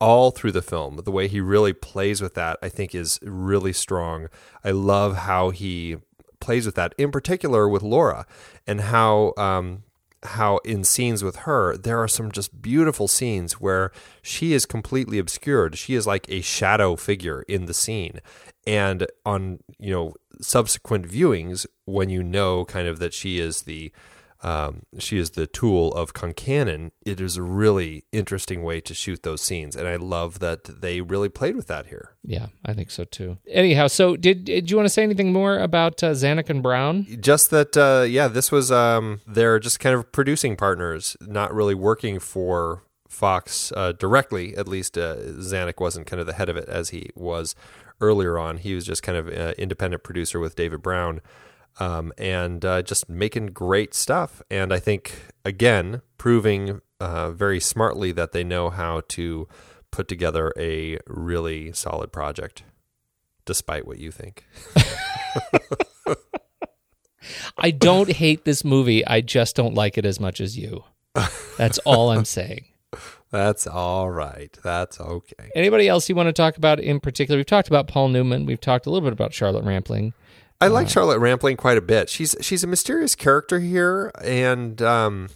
[0.00, 3.72] all through the film, the way he really plays with that, I think, is really
[3.72, 4.28] strong.
[4.64, 5.96] I love how he
[6.40, 8.26] plays with that, in particular with Laura,
[8.66, 9.82] and how um,
[10.22, 13.90] how in scenes with her there are some just beautiful scenes where
[14.22, 15.76] she is completely obscured.
[15.78, 18.20] She is like a shadow figure in the scene.
[18.66, 23.92] And on you know subsequent viewings when you know kind of that she is the
[24.42, 26.90] um, she is the tool of Concannon.
[27.04, 31.00] It is a really interesting way to shoot those scenes, and I love that they
[31.00, 32.14] really played with that here.
[32.22, 33.38] Yeah, I think so too.
[33.48, 37.06] Anyhow, so did did you want to say anything more about uh, Zanuck and Brown?
[37.20, 41.74] just that uh, yeah this was um, they're just kind of producing partners not really
[41.74, 46.56] working for fox uh, directly at least uh, zanuck wasn't kind of the head of
[46.56, 47.54] it as he was
[48.00, 51.20] earlier on he was just kind of an independent producer with david brown
[51.78, 54.42] um, and uh, just making great stuff.
[54.50, 55.12] And I think
[55.44, 59.48] again, proving uh, very smartly that they know how to
[59.90, 62.62] put together a really solid project,
[63.44, 64.44] despite what you think.
[67.56, 69.06] I don't hate this movie.
[69.06, 70.84] I just don't like it as much as you.
[71.58, 72.64] That's all I'm saying.
[73.30, 74.56] That's all right.
[74.64, 75.50] That's okay.
[75.54, 77.38] Anybody else you want to talk about in particular?
[77.38, 78.44] We've talked about Paul Newman.
[78.44, 80.14] We've talked a little bit about Charlotte Rampling.
[80.60, 82.10] I like Charlotte Rampling quite a bit.
[82.10, 85.30] She's she's a mysterious character here, and um,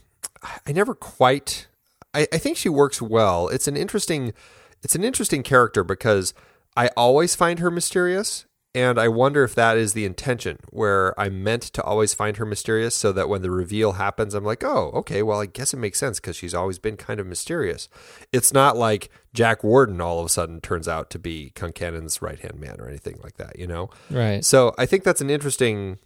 [0.67, 1.67] I never quite.
[2.13, 3.49] I, I think she works well.
[3.49, 4.35] It's an interesting,
[4.83, 6.35] it's an interesting character because
[6.77, 8.45] I always find her mysterious,
[8.75, 12.45] and I wonder if that is the intention, where I'm meant to always find her
[12.45, 15.79] mysterious so that when the reveal happens, I'm like, oh, okay, well, I guess it
[15.79, 17.89] makes sense because she's always been kind of mysterious.
[18.33, 22.41] It's not like Jack Warden all of a sudden turns out to be Concannon's right
[22.41, 23.91] hand man or anything like that, you know?
[24.11, 24.45] Right.
[24.45, 25.99] So I think that's an interesting.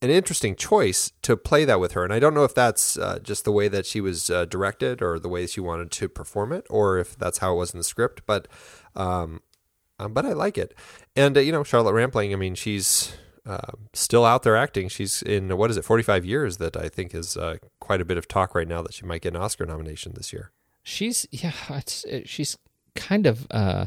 [0.00, 3.18] An interesting choice to play that with her, and I don't know if that's uh,
[3.20, 6.52] just the way that she was uh, directed, or the way she wanted to perform
[6.52, 8.22] it, or if that's how it was in the script.
[8.24, 8.46] But
[8.94, 9.40] um,
[9.98, 10.74] um, but I like it.
[11.16, 12.32] And uh, you know, Charlotte Rampling.
[12.32, 13.12] I mean, she's
[13.46, 14.88] uh, still out there acting.
[14.88, 16.58] She's in what is it, forty five years?
[16.58, 19.22] That I think is uh, quite a bit of talk right now that she might
[19.22, 20.52] get an Oscar nomination this year.
[20.82, 21.52] She's yeah,
[22.06, 22.56] it, she's
[22.94, 23.86] kind of uh,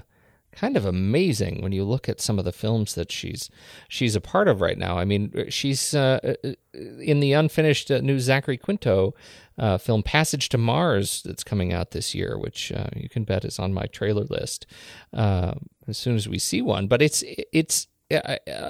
[0.52, 3.50] kind of amazing when you look at some of the films that she's
[3.88, 4.98] she's a part of right now.
[4.98, 9.14] I mean, she's uh, uh in the unfinished uh, new Zachary Quinto
[9.58, 13.46] uh, film Passage to Mars that's coming out this year, which uh, you can bet
[13.46, 14.66] is on my trailer list
[15.14, 15.54] uh,
[15.88, 16.88] as soon as we see one.
[16.88, 17.88] But it's it's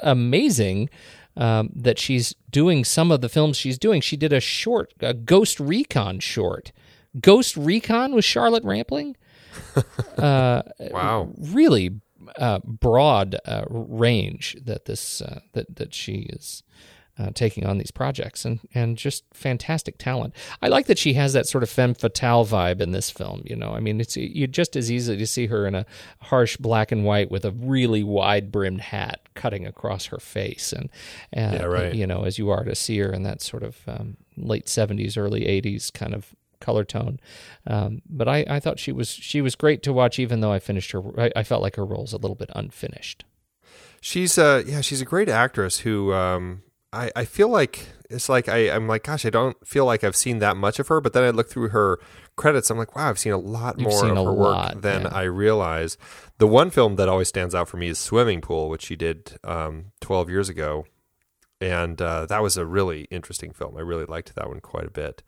[0.03, 0.89] amazing.
[1.37, 4.01] Um, that she's doing some of the films she's doing.
[4.01, 6.73] She did a short, a Ghost Recon short.
[7.21, 9.15] Ghost Recon with Charlotte Rampling.
[10.17, 12.01] uh, wow, really
[12.37, 16.63] uh, broad uh, range that this uh, that that she is.
[17.19, 20.33] Uh, taking on these projects and and just fantastic talent.
[20.61, 23.43] I like that she has that sort of femme fatale vibe in this film.
[23.45, 25.85] You know, I mean, it's you just as easy to see her in a
[26.21, 30.89] harsh black and white with a really wide brimmed hat cutting across her face, and,
[31.33, 31.93] and yeah, right.
[31.93, 35.17] you know, as you are to see her in that sort of um, late seventies,
[35.17, 37.19] early eighties kind of color tone.
[37.67, 40.59] Um, but I, I thought she was she was great to watch, even though I
[40.59, 41.01] finished her.
[41.19, 43.25] I, I felt like her role's a little bit unfinished.
[44.01, 48.49] She's uh yeah she's a great actress who um I I feel like it's like
[48.49, 51.13] I I'm like gosh I don't feel like I've seen that much of her, but
[51.13, 51.99] then I look through her
[52.35, 55.03] credits I'm like wow I've seen a lot You've more of her lot, work than
[55.03, 55.09] yeah.
[55.09, 55.97] I realize.
[56.39, 59.37] The one film that always stands out for me is Swimming Pool, which she did
[59.43, 60.85] um 12 years ago.
[61.61, 63.77] And uh, that was a really interesting film.
[63.77, 65.21] I really liked that one quite a bit.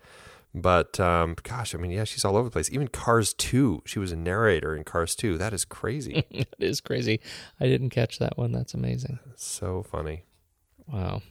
[0.56, 2.72] But um, gosh, I mean, yeah, she's all over the place.
[2.72, 5.38] Even Cars 2, she was a narrator in Cars 2.
[5.38, 6.26] That is crazy.
[6.30, 7.20] it is crazy.
[7.60, 8.52] I didn't catch that one.
[8.52, 9.20] That's amazing.
[9.36, 10.26] so funny.
[10.88, 11.22] Wow.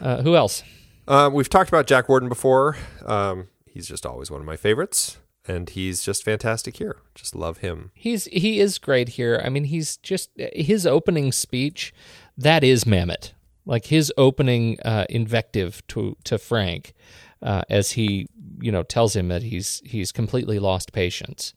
[0.00, 0.62] Uh, who else?
[1.08, 2.76] Um, we've talked about Jack Warden before.
[3.04, 6.96] Um, he's just always one of my favorites, and he's just fantastic here.
[7.14, 7.90] Just love him.
[7.94, 9.40] He's he is great here.
[9.44, 11.92] I mean, he's just his opening speech.
[12.36, 13.32] That is Mamet.
[13.64, 16.94] Like his opening uh, invective to to Frank,
[17.42, 18.28] uh, as he
[18.62, 21.52] you know tells him that he's he's completely lost patience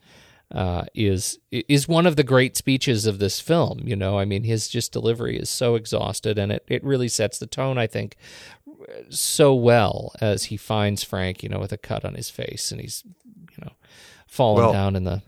[0.52, 3.82] uh, is is one of the great speeches of this film.
[3.84, 7.40] You know, I mean, his just delivery is so exhausted, and it it really sets
[7.40, 7.78] the tone.
[7.78, 8.16] I think
[9.10, 12.80] so well as he finds Frank, you know, with a cut on his face, and
[12.82, 13.72] he's you know
[14.28, 15.22] falling Well, down in the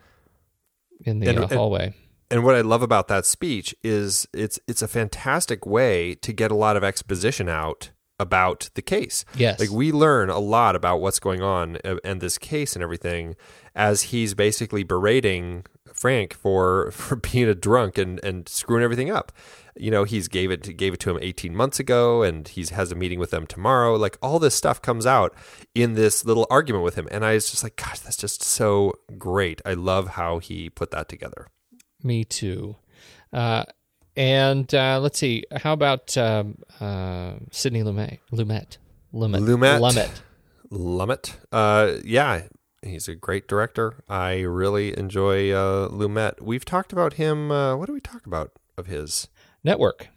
[1.05, 1.93] in the and- uh, and- hallway.
[2.29, 6.51] And what I love about that speech is it's it's a fantastic way to get
[6.51, 9.25] a lot of exposition out about the case.
[9.35, 9.59] Yes.
[9.59, 13.35] Like we learn a lot about what's going on uh, and this case and everything
[13.75, 19.31] as he's basically berating Frank for for being a drunk and and screwing everything up.
[19.75, 22.91] You know, he's gave it gave it to him 18 months ago and he has
[22.91, 23.95] a meeting with them tomorrow.
[23.95, 25.35] Like all this stuff comes out
[25.75, 28.93] in this little argument with him and I was just like gosh, that's just so
[29.17, 29.61] great.
[29.65, 31.47] I love how he put that together.
[32.03, 32.77] Me too.
[33.33, 33.65] Uh,
[34.17, 35.43] and uh, let's see.
[35.55, 38.17] How about um, uh, Sidney Lumet?
[38.33, 38.77] Lumet.
[39.13, 39.39] Lumet.
[39.41, 39.79] Lumet.
[39.79, 40.21] Lumet.
[40.71, 41.35] Lumet.
[41.51, 42.43] Uh, yeah,
[42.81, 44.03] he's a great director.
[44.09, 46.41] I really enjoy uh, Lumet.
[46.41, 47.51] We've talked about him.
[47.51, 49.27] Uh, what do we talk about of his?
[49.63, 50.07] Network.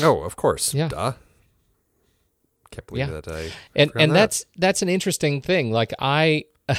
[0.00, 0.72] Oh, of course.
[0.74, 0.88] Yeah.
[0.88, 1.12] Duh.
[2.70, 3.20] Can't believe Yeah.
[3.20, 3.50] that I.
[3.76, 4.14] and and that.
[4.14, 5.70] that's that's an interesting thing.
[5.72, 6.44] Like I,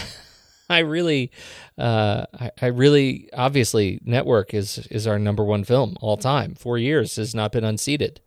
[0.70, 1.32] I really,
[1.78, 6.56] uh, I, I really obviously Network is is our number one film all time.
[6.56, 8.22] Four years has not been unseated,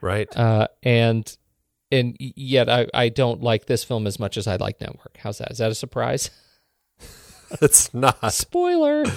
[0.00, 0.34] right.
[0.36, 1.36] uh, and
[1.92, 5.18] and yet I I don't like this film as much as I like Network.
[5.18, 5.50] How's that?
[5.50, 6.30] Is that a surprise?
[7.62, 8.32] it's not.
[8.32, 9.04] Spoiler.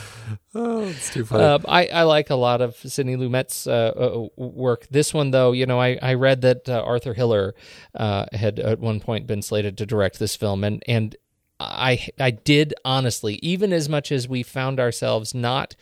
[0.54, 1.46] Oh, it's too funny.
[1.46, 4.86] Uh, I, I like a lot of Sidney Lumet's uh, uh, work.
[4.92, 7.56] This one, though, you know, I, I read that uh, Arthur Hiller
[7.96, 11.16] uh, had at one point been slated to direct this film, and and
[11.62, 15.76] I I did honestly, even as much as we found ourselves not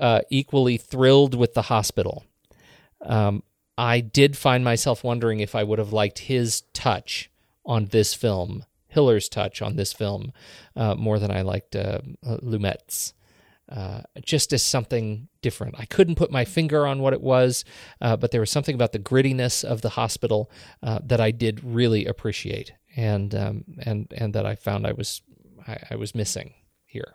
[0.00, 2.24] uh, equally thrilled with the hospital,
[3.02, 3.42] um,
[3.76, 7.30] I did find myself wondering if I would have liked his touch
[7.64, 10.32] on this film, Hiller's touch on this film,
[10.74, 13.14] uh, more than I liked uh, Lumet's.
[13.70, 15.74] Uh, just as something different.
[15.78, 17.66] I couldn't put my finger on what it was,
[18.00, 20.50] uh, but there was something about the grittiness of the hospital
[20.82, 25.22] uh, that I did really appreciate, and um, and and that I found I was
[25.66, 27.14] I, I was missing here.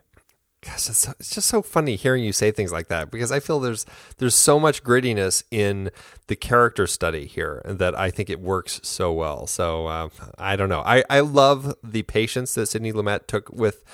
[0.62, 3.38] Gosh, it's, so, it's just so funny hearing you say things like that because I
[3.38, 3.84] feel there's
[4.16, 5.90] there's so much grittiness in
[6.28, 9.46] the character study here that I think it works so well.
[9.46, 10.08] So uh,
[10.38, 10.80] I don't know.
[10.80, 13.84] I, I love the patience that Sidney Lumet took with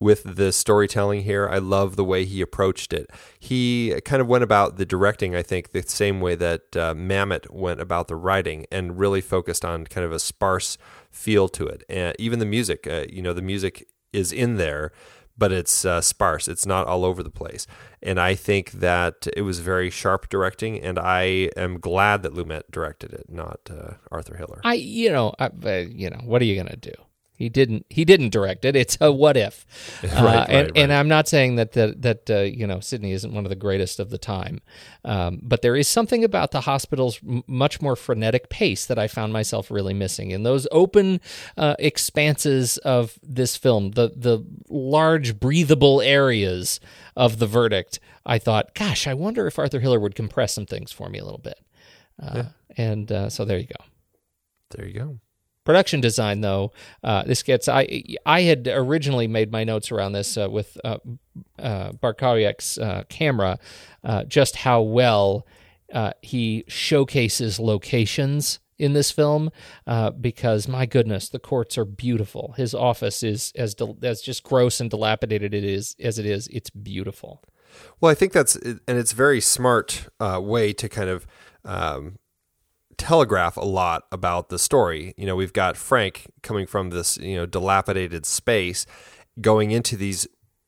[0.00, 1.48] with the storytelling here.
[1.48, 3.10] I love the way he approached it.
[3.38, 7.50] He kind of went about the directing, I think, the same way that uh, Mamet
[7.50, 10.78] went about the writing and really focused on kind of a sparse
[11.10, 11.82] feel to it.
[11.88, 14.92] And even the music, uh, you know, the music is in there,
[15.36, 16.48] but it's uh, sparse.
[16.48, 17.66] It's not all over the place.
[18.02, 22.70] And I think that it was very sharp directing, and I am glad that Lumet
[22.70, 24.60] directed it, not uh, Arthur Hiller.
[24.64, 26.92] I, you know, I, uh, you know, what are you going to do?
[27.38, 27.86] He didn't.
[27.88, 28.74] He didn't direct it.
[28.74, 29.64] It's a what if,
[30.02, 30.72] right, uh, right, and, right.
[30.76, 33.54] and I'm not saying that that that uh, you know Sidney isn't one of the
[33.54, 34.60] greatest of the time,
[35.04, 39.06] um, but there is something about the hospital's m- much more frenetic pace that I
[39.06, 41.20] found myself really missing in those open
[41.56, 46.80] uh, expanses of this film, the the large breathable areas
[47.14, 48.00] of the verdict.
[48.26, 51.24] I thought, gosh, I wonder if Arthur Hiller would compress some things for me a
[51.24, 51.60] little bit,
[52.20, 53.84] uh, and uh, so there you go.
[54.70, 55.20] There you go.
[55.68, 56.72] Production design, though,
[57.04, 57.68] uh, this gets.
[57.68, 60.96] I I had originally made my notes around this uh, with uh,
[61.58, 63.58] uh, uh, camera,
[64.02, 65.46] uh, just how well
[65.92, 69.50] uh, he showcases locations in this film.
[69.86, 72.54] Uh, because my goodness, the courts are beautiful.
[72.56, 76.48] His office is as dil- as just gross and dilapidated it is as it is.
[76.48, 77.42] It's beautiful.
[78.00, 81.26] Well, I think that's and it's very smart uh, way to kind of
[81.62, 82.16] um,
[82.98, 85.14] telegraph a lot about the story.
[85.16, 88.84] You know, we've got Frank coming from this you know dilapidated space,
[89.40, 90.26] going into these.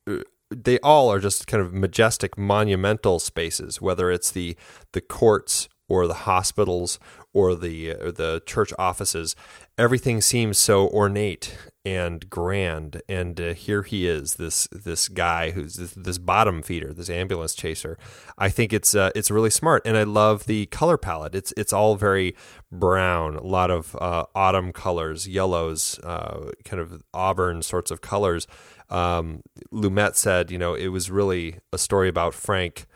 [0.09, 0.19] uh,
[0.51, 3.81] They all are just kind of majestic, monumental spaces.
[3.81, 4.57] Whether it's the
[4.93, 6.99] the courts or the hospitals
[7.35, 9.37] or the uh, the church offices,
[9.81, 11.57] everything seems so ornate
[11.87, 13.01] and grand.
[13.09, 17.55] And uh, here he is, this this guy who's this, this bottom feeder, this ambulance
[17.55, 17.97] chaser.
[18.37, 21.35] I think it's uh, it's really smart, and I love the color palette.
[21.35, 22.37] It's it's all very
[22.71, 28.47] brown, a lot of uh, autumn colors, yellows, uh, kind of auburn sorts of colors.
[28.91, 32.87] Um, Lumet said, you know, it was really a story about Frank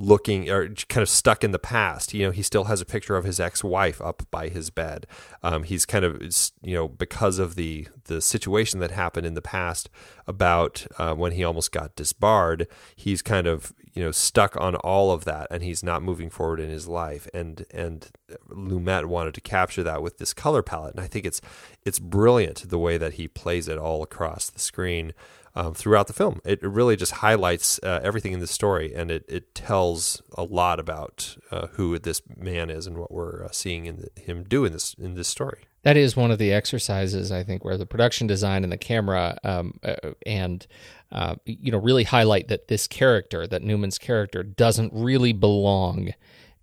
[0.00, 2.14] looking or kind of stuck in the past.
[2.14, 5.06] You know, he still has a picture of his ex-wife up by his bed.
[5.42, 6.20] Um, he's kind of,
[6.62, 9.90] you know, because of the the situation that happened in the past
[10.26, 12.66] about uh, when he almost got disbarred.
[12.96, 16.60] He's kind of, you know, stuck on all of that, and he's not moving forward
[16.60, 17.28] in his life.
[17.34, 18.08] And and
[18.48, 21.42] Lumet wanted to capture that with this color palette, and I think it's
[21.84, 25.12] it's brilliant the way that he plays it all across the screen
[25.54, 26.40] um, throughout the film.
[26.44, 30.78] It really just highlights uh, everything in the story, and it, it tells a lot
[30.78, 34.64] about uh, who this man is and what we're uh, seeing in the, him do
[34.64, 35.60] in this in this story.
[35.82, 39.38] That is one of the exercises I think where the production design and the camera
[39.44, 40.66] um, uh, and
[41.10, 46.12] uh, you know really highlight that this character, that Newman's character, doesn't really belong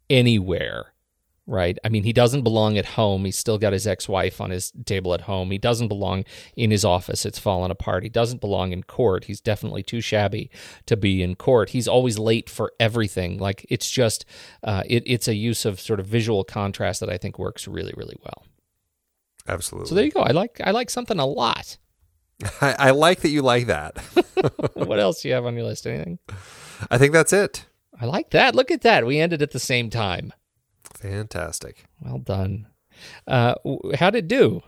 [0.09, 0.93] anywhere.
[1.49, 1.79] Right.
[1.81, 3.23] I mean, he doesn't belong at home.
[3.23, 5.49] He's still got his ex wife on his table at home.
[5.49, 6.25] He doesn't belong
[6.57, 7.25] in his office.
[7.25, 8.03] It's fallen apart.
[8.03, 9.23] He doesn't belong in court.
[9.25, 10.51] He's definitely too shabby
[10.87, 11.69] to be in court.
[11.69, 13.37] He's always late for everything.
[13.37, 14.25] Like, it's just,
[14.61, 17.93] uh, it, it's a use of sort of visual contrast that I think works really,
[17.95, 18.43] really well.
[19.47, 19.87] Absolutely.
[19.87, 20.21] So there you go.
[20.21, 21.77] I like I like something a lot.
[22.61, 23.97] I, I like that you like that.
[24.73, 25.87] what else do you have on your list?
[25.87, 26.19] Anything?
[26.91, 27.65] I think that's it.
[27.99, 28.53] I like that.
[28.53, 29.07] Look at that.
[29.07, 30.33] We ended at the same time.
[31.01, 31.85] Fantastic.
[32.01, 32.67] Well done.
[33.27, 33.55] Uh,
[33.99, 34.63] how'd it do?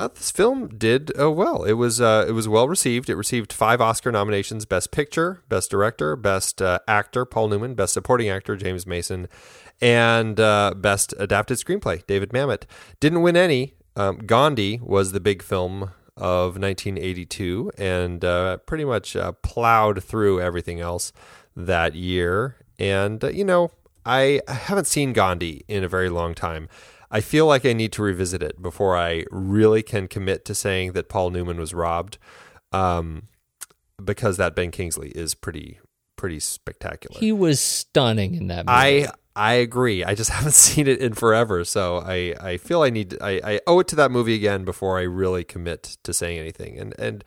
[0.00, 1.62] Uh, this film did uh, well.
[1.62, 3.08] It was uh, it was well received.
[3.08, 7.92] It received five Oscar nominations: Best Picture, Best Director, Best uh, Actor Paul Newman, Best
[7.94, 9.28] Supporting Actor James Mason,
[9.80, 12.64] and uh, Best Adapted Screenplay David Mamet.
[12.98, 13.74] Didn't win any.
[13.94, 20.40] Um, Gandhi was the big film of 1982, and uh, pretty much uh, plowed through
[20.40, 21.12] everything else
[21.54, 22.56] that year.
[22.80, 23.70] And uh, you know,
[24.04, 26.68] I haven't seen Gandhi in a very long time.
[27.10, 30.92] I feel like I need to revisit it before I really can commit to saying
[30.92, 32.18] that Paul Newman was robbed.
[32.72, 33.28] Um,
[34.02, 35.78] because that Ben Kingsley is pretty
[36.16, 37.18] pretty spectacular.
[37.18, 39.06] He was stunning in that movie.
[39.06, 40.04] I I agree.
[40.04, 43.60] I just haven't seen it in forever, so I, I feel I need I, I
[43.66, 46.78] owe it to that movie again before I really commit to saying anything.
[46.78, 47.24] And and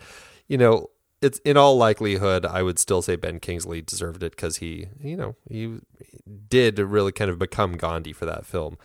[0.48, 0.90] you know,
[1.22, 5.18] it's in all likelihood I would still say Ben Kingsley deserved it because he you
[5.18, 5.80] know he
[6.50, 8.78] did really kind of become Gandhi for that film.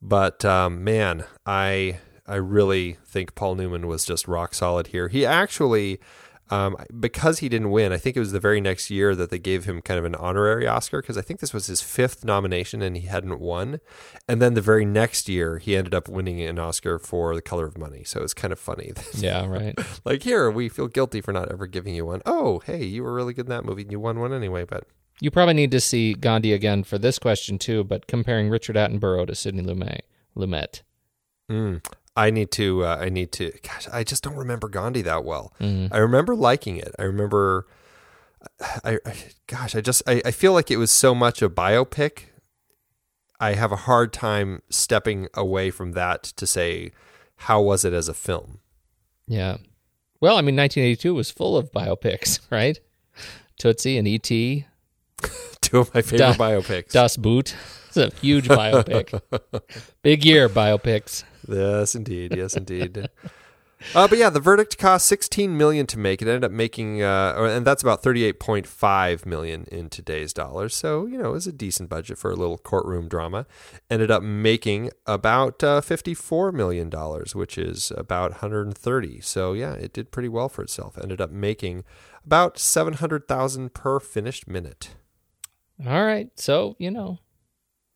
[0.00, 5.08] But um, man, I I really think Paul Newman was just rock solid here.
[5.08, 6.00] He actually
[6.50, 9.38] um, because he didn't win, I think it was the very next year that they
[9.38, 12.82] gave him kind of an honorary Oscar because I think this was his fifth nomination
[12.82, 13.80] and he hadn't won.
[14.28, 17.66] And then the very next year, he ended up winning an Oscar for The Color
[17.66, 18.04] of Money.
[18.04, 18.92] So it's kind of funny.
[19.14, 19.78] yeah, right.
[20.04, 22.20] like, here, we feel guilty for not ever giving you one.
[22.26, 24.84] Oh, hey, you were really good in that movie and you won one anyway, but.
[25.20, 29.28] You probably need to see Gandhi again for this question too, but comparing Richard Attenborough
[29.28, 30.00] to Sidney Lumet.
[30.36, 30.82] Lumet.
[31.48, 31.84] Mm.
[32.16, 32.84] I need to.
[32.84, 33.52] Uh, I need to.
[33.62, 35.52] Gosh, I just don't remember Gandhi that well.
[35.60, 35.88] Mm.
[35.92, 36.94] I remember liking it.
[36.98, 37.66] I remember.
[38.84, 39.14] I, I
[39.46, 42.26] gosh, I just I, I feel like it was so much a biopic.
[43.40, 46.92] I have a hard time stepping away from that to say
[47.36, 48.60] how was it as a film.
[49.26, 49.58] Yeah.
[50.20, 52.78] Well, I mean, 1982 was full of biopics, right?
[53.58, 54.66] Tootsie and E.T.
[55.74, 56.92] Two of my favorite da, biopics.
[56.92, 57.56] Das Boot.
[57.88, 59.20] It's a huge biopic.
[60.02, 61.24] Big year biopics.
[61.48, 62.36] Yes, indeed.
[62.36, 63.08] Yes, indeed.
[63.92, 66.22] Uh, but yeah, the verdict cost 16 million to make.
[66.22, 70.76] It ended up making, uh, and that's about 38.5 million in today's dollars.
[70.76, 73.44] So you know, it was a decent budget for a little courtroom drama.
[73.90, 79.20] Ended up making about uh, 54 million dollars, which is about 130.
[79.22, 80.96] So yeah, it did pretty well for itself.
[81.02, 81.82] Ended up making
[82.24, 84.90] about 700,000 per finished minute.
[85.86, 87.18] All right, so you know,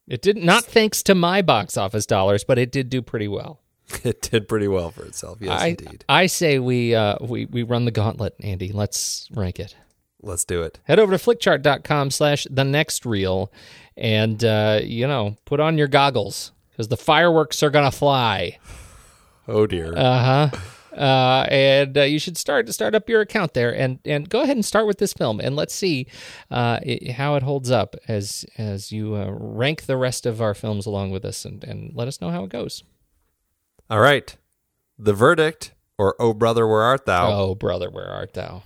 [0.06, 3.60] it did not thanks to my box office dollars, but it did do pretty well.
[4.04, 5.38] It did pretty well for itself.
[5.40, 6.04] Yes, I, indeed.
[6.08, 8.70] I say we uh, we we run the gauntlet, Andy.
[8.70, 9.74] Let's rank it.
[10.20, 10.78] Let's do it.
[10.84, 13.50] Head over to flickchart.com slash the next reel
[13.96, 18.58] and uh, you know, put on your goggles because the fireworks are gonna fly.
[19.50, 19.94] Oh dear.
[19.96, 20.58] Uh huh.
[20.98, 24.40] Uh, and uh, you should start to start up your account there and and go
[24.42, 26.06] ahead and start with this film and let's see
[26.50, 30.54] uh, it, how it holds up as as you uh, rank the rest of our
[30.54, 32.82] films along with us and, and let us know how it goes.
[33.88, 34.36] All right,
[34.98, 37.30] the verdict or Oh brother where art thou?
[37.32, 38.62] Oh brother where art thou?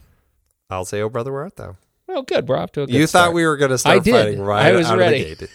[0.70, 1.76] I'll say Oh brother where art thou?
[2.08, 2.46] Oh, good.
[2.48, 3.28] We're off to a good You start.
[3.28, 4.12] thought we were going to start I did.
[4.12, 5.32] fighting right I was out ready.
[5.32, 5.46] of the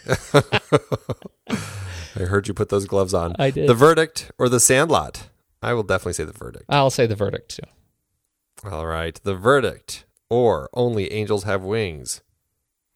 [1.51, 1.59] gate.
[2.15, 3.35] I heard you put those gloves on.
[3.39, 3.67] I did.
[3.69, 5.27] The verdict or the sandlot?
[5.67, 6.63] I will definitely say the verdict.
[6.69, 8.69] I'll say the verdict too.
[8.71, 9.19] All right.
[9.21, 12.21] The verdict or only angels have wings?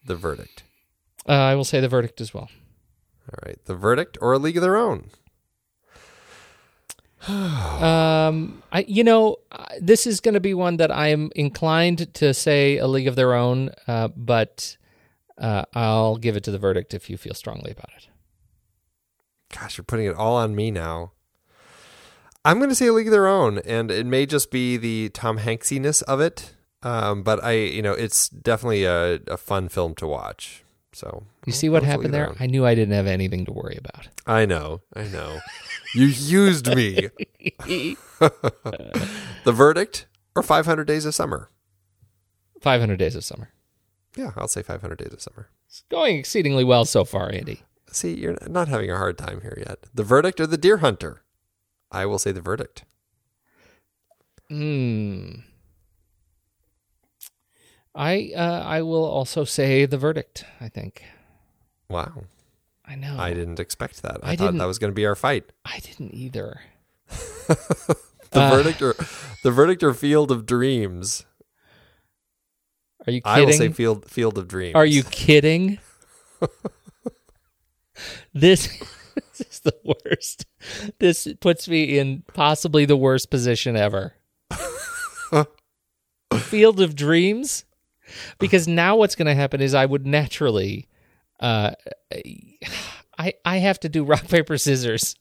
[0.05, 0.63] The verdict.
[1.27, 2.49] Uh, I will say the verdict as well.
[3.27, 3.59] All right.
[3.65, 5.09] The verdict or a league of their own?
[7.27, 9.35] um, I you know
[9.81, 13.17] this is going to be one that I am inclined to say a league of
[13.17, 14.77] their own, uh, but
[15.37, 18.07] uh, I'll give it to the verdict if you feel strongly about it.
[19.53, 21.11] Gosh, you're putting it all on me now.
[22.43, 25.09] I'm going to say a league of their own, and it may just be the
[25.09, 29.93] Tom Hanksiness of it, um, but I, you know, it's definitely a, a fun film
[29.95, 30.63] to watch.
[30.93, 32.33] So you see what happened there?
[32.39, 34.09] I knew I didn't have anything to worry about.
[34.25, 35.39] I know, I know.
[35.95, 37.09] you used me.
[38.19, 38.33] the
[39.45, 41.49] verdict or 500 Days of Summer?
[42.59, 43.53] 500 Days of Summer.
[44.15, 45.49] Yeah, I'll say 500 Days of Summer.
[45.67, 47.61] It's going exceedingly well so far, Andy.
[47.91, 49.85] See, you're not having a hard time here yet.
[49.93, 51.21] The verdict or the Deer Hunter?
[51.91, 52.83] I will say the verdict.
[54.49, 55.31] Hmm.
[57.93, 60.45] I uh, I will also say the verdict.
[60.61, 61.03] I think.
[61.89, 62.23] Wow.
[62.85, 63.15] I know.
[63.19, 64.19] I didn't expect that.
[64.23, 65.45] I, I thought that was going to be our fight.
[65.65, 66.61] I didn't either.
[68.33, 68.49] The Uh.
[68.49, 68.95] verdict or
[69.43, 71.25] the verdict or Field of Dreams?
[73.05, 73.41] Are you kidding?
[73.43, 74.73] I will say Field Field of Dreams.
[74.73, 75.79] Are you kidding?
[78.33, 78.69] this,
[79.37, 80.45] this is the worst.
[80.99, 84.13] This puts me in possibly the worst position ever.
[86.35, 87.65] Field of Dreams?
[88.39, 90.87] Because now what's going to happen is I would naturally
[91.39, 91.71] uh
[93.17, 95.15] I I have to do rock paper scissors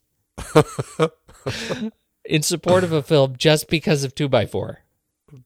[2.25, 4.79] in support of a film just because of 2 by 4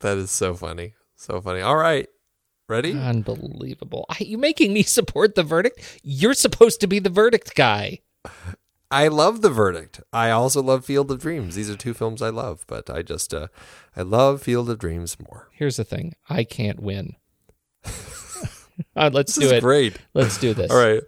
[0.00, 0.94] That is so funny.
[1.16, 1.60] So funny.
[1.60, 2.08] All right.
[2.68, 2.92] Ready?
[2.92, 4.06] Unbelievable.
[4.08, 6.00] I, you making me support the verdict?
[6.02, 8.00] You're supposed to be the verdict guy.
[8.90, 10.00] I love the verdict.
[10.12, 11.54] I also love Field of Dreams.
[11.56, 13.48] These are two films I love, but I just uh
[13.96, 15.48] I love Field of Dreams more.
[15.52, 17.16] Here's the thing I can't win.
[18.96, 19.60] Uh, let's This do is it.
[19.60, 19.96] great.
[20.14, 20.68] Let's do this.
[20.72, 21.00] All right.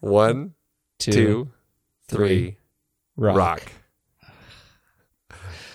[0.00, 0.54] One,
[0.98, 1.50] Two, two,
[2.08, 2.56] three,
[3.14, 3.36] rock.
[3.36, 3.62] rock.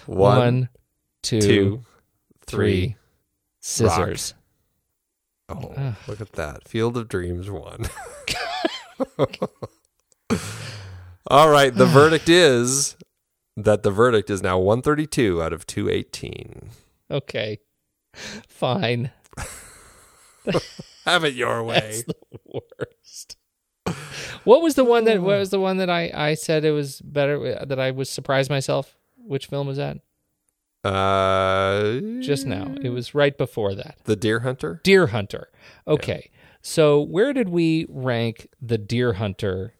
[0.07, 0.69] One, One,
[1.21, 1.85] two, two,
[2.47, 2.95] three, three,
[3.59, 4.33] Scissors.
[5.49, 6.67] Oh, look at that.
[6.67, 7.85] Field of Dreams one.
[11.27, 12.95] All right, the verdict is
[13.57, 16.69] that the verdict is now 132 out of 218.
[17.09, 17.59] Okay.
[18.47, 19.11] Fine.
[21.05, 21.79] Have it your way.
[21.79, 22.15] That's the
[22.45, 23.37] worst.
[24.43, 27.01] What was the one that what was the one that I I said it was
[27.01, 28.95] better that I was surprised myself?
[29.17, 29.97] Which film was that?
[30.83, 32.75] Uh, Just now.
[32.83, 33.97] It was right before that.
[34.03, 34.81] The Deer Hunter?
[34.83, 35.49] Deer Hunter.
[35.87, 36.29] Okay.
[36.61, 39.73] So where did we rank the Deer Hunter?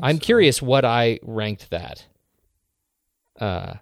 [0.00, 0.20] I'm so.
[0.20, 2.06] curious what I ranked that.
[3.38, 3.74] Uh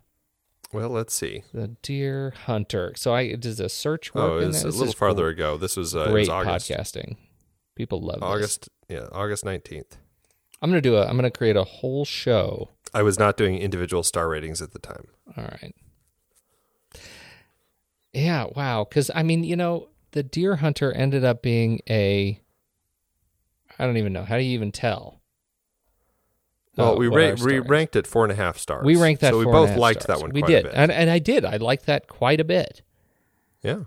[0.72, 1.42] Well, let's see.
[1.52, 2.92] the Deer Hunter.
[2.96, 4.30] So I does a search work?
[4.30, 5.56] Oh, in it's a little farther gr- ago.
[5.56, 6.70] This was, uh, it great was August.
[6.70, 7.16] podcasting.
[7.74, 8.24] People love this.
[8.28, 9.98] August, yeah, August 19th.
[10.60, 11.06] I'm gonna do a.
[11.06, 12.70] I'm gonna create a whole show.
[12.92, 15.06] I was not doing individual star ratings at the time.
[15.36, 15.74] All right.
[18.12, 18.46] Yeah.
[18.56, 18.84] Wow.
[18.88, 22.40] Because I mean, you know, the Deer Hunter ended up being a.
[23.78, 24.24] I don't even know.
[24.24, 25.17] How do you even tell?
[26.78, 28.84] Well, we, ra- we ranked it four and a half stars.
[28.84, 29.32] We ranked that.
[29.32, 30.18] So we four and a both liked stars.
[30.18, 30.74] that one We quite did, a bit.
[30.76, 31.44] and and I did.
[31.44, 32.82] I liked that quite a bit.
[33.62, 33.80] yeah.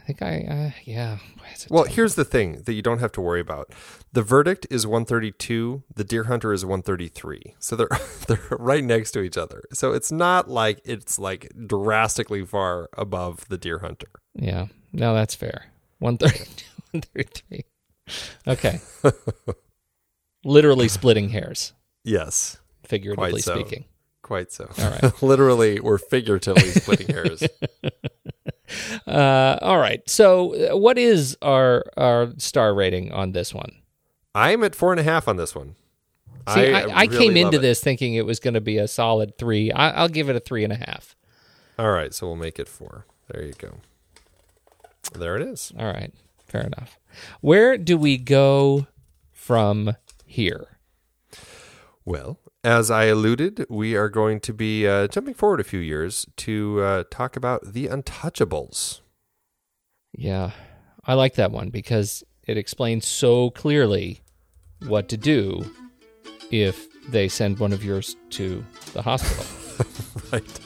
[0.00, 0.40] I think I.
[0.50, 1.16] Uh, yeah.
[1.38, 3.72] Why is it Well, here's the thing that you don't have to worry about.
[4.12, 5.82] The verdict is 132.
[5.94, 7.54] The Deer Hunter is 133.
[7.58, 7.88] So they're
[8.28, 9.62] they're right next to each other.
[9.72, 14.10] So it's not like it's like drastically far above the Deer Hunter.
[14.34, 14.66] Yeah.
[14.92, 15.70] No, that's fair.
[16.00, 17.64] 132, 133.
[18.46, 18.80] Okay.
[20.44, 21.72] Literally splitting hairs,
[22.04, 23.54] Yes, figuratively so.
[23.54, 23.84] speaking.
[24.22, 24.70] quite so.
[24.78, 25.12] All right.
[25.22, 27.42] Literally or figuratively splitting hairs.
[29.06, 30.08] Uh, all right.
[30.08, 33.70] So, uh, what is our our star rating on this one?
[34.34, 35.76] I'm at four and a half on this one.
[36.52, 37.60] See, I, I, really came into it.
[37.60, 39.70] this thinking it was going to be a solid three.
[39.70, 41.14] I, I'll give it a three and a half.
[41.78, 43.06] All right, so we'll make it four.
[43.28, 43.76] There you go.
[45.14, 45.72] There it is.
[45.78, 46.12] All right.
[46.46, 46.98] Fair enough.
[47.40, 48.86] Where do we go
[49.32, 50.73] from here?
[52.04, 56.26] Well, as I alluded, we are going to be uh, jumping forward a few years
[56.36, 59.00] to uh, talk about the Untouchables.
[60.12, 60.50] Yeah,
[61.04, 64.20] I like that one because it explains so clearly
[64.86, 65.64] what to do
[66.50, 69.44] if they send one of yours to the hospital.
[70.32, 70.60] Right.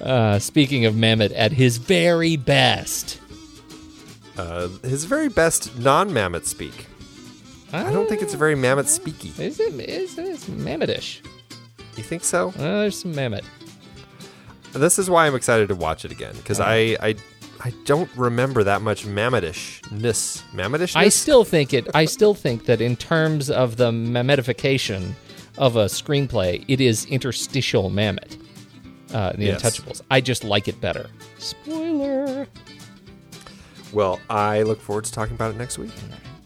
[0.00, 3.20] uh, speaking of Mamet at his very best.
[4.38, 6.86] Uh, his very best non-Mamet speak.
[7.72, 9.38] I don't think it's very Mamet speaky.
[9.38, 9.74] Is it?
[9.74, 10.40] Is it?
[10.50, 11.20] Mametish.
[11.96, 12.48] You think so?
[12.50, 13.44] Uh, there's some Mamet.
[14.72, 17.14] This is why I'm excited to watch it again because I, I
[17.62, 20.42] I don't remember that much Mametishness.
[20.52, 20.96] Mametishness.
[20.96, 21.88] I still think it.
[21.94, 25.12] I still think that in terms of the Mametification
[25.58, 28.36] of a screenplay, it is interstitial Mamet.
[29.12, 29.60] Uh, the Yes.
[29.62, 30.02] Untouchables.
[30.10, 31.10] I just like it better.
[31.38, 32.46] Spoiler.
[33.92, 35.90] Well, I look forward to talking about it next week.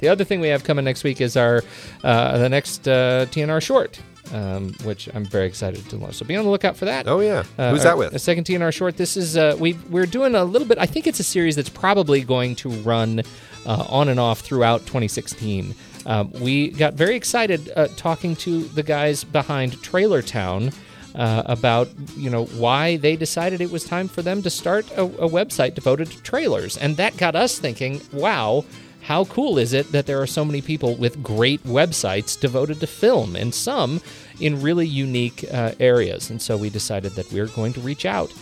[0.05, 1.63] The other thing we have coming next week is our
[2.03, 3.99] uh, the next uh, TNR short,
[4.35, 6.17] um, which I'm very excited to launch.
[6.17, 7.09] So be on the lookout for that.
[7.09, 8.13] Oh yeah, Uh, who's our- that with?
[8.13, 8.99] The second TNR short.
[8.99, 10.77] This is uh, we we're doing a little bit.
[10.77, 13.21] I think it's a series that's probably going to run
[13.65, 15.75] uh, on and off throughout 2016.
[16.05, 20.71] Um, we got very excited uh, talking to the guys behind Trailer Town.
[21.17, 25.03] Uh, about you know why they decided it was time for them to start a,
[25.05, 28.65] a website devoted to trailers, and that got us thinking, wow,
[29.05, 32.87] how cool is it that there are so many people with great websites devoted to
[32.87, 34.01] film and some
[34.41, 36.31] in really unique uh, areas?
[36.31, 38.33] And so we decided that we're going to reach out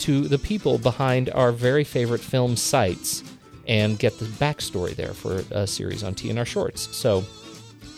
[0.00, 3.22] to the people behind our very favorite film sites
[3.68, 6.96] and get the backstory there for a series on TNR Shorts.
[6.96, 7.24] So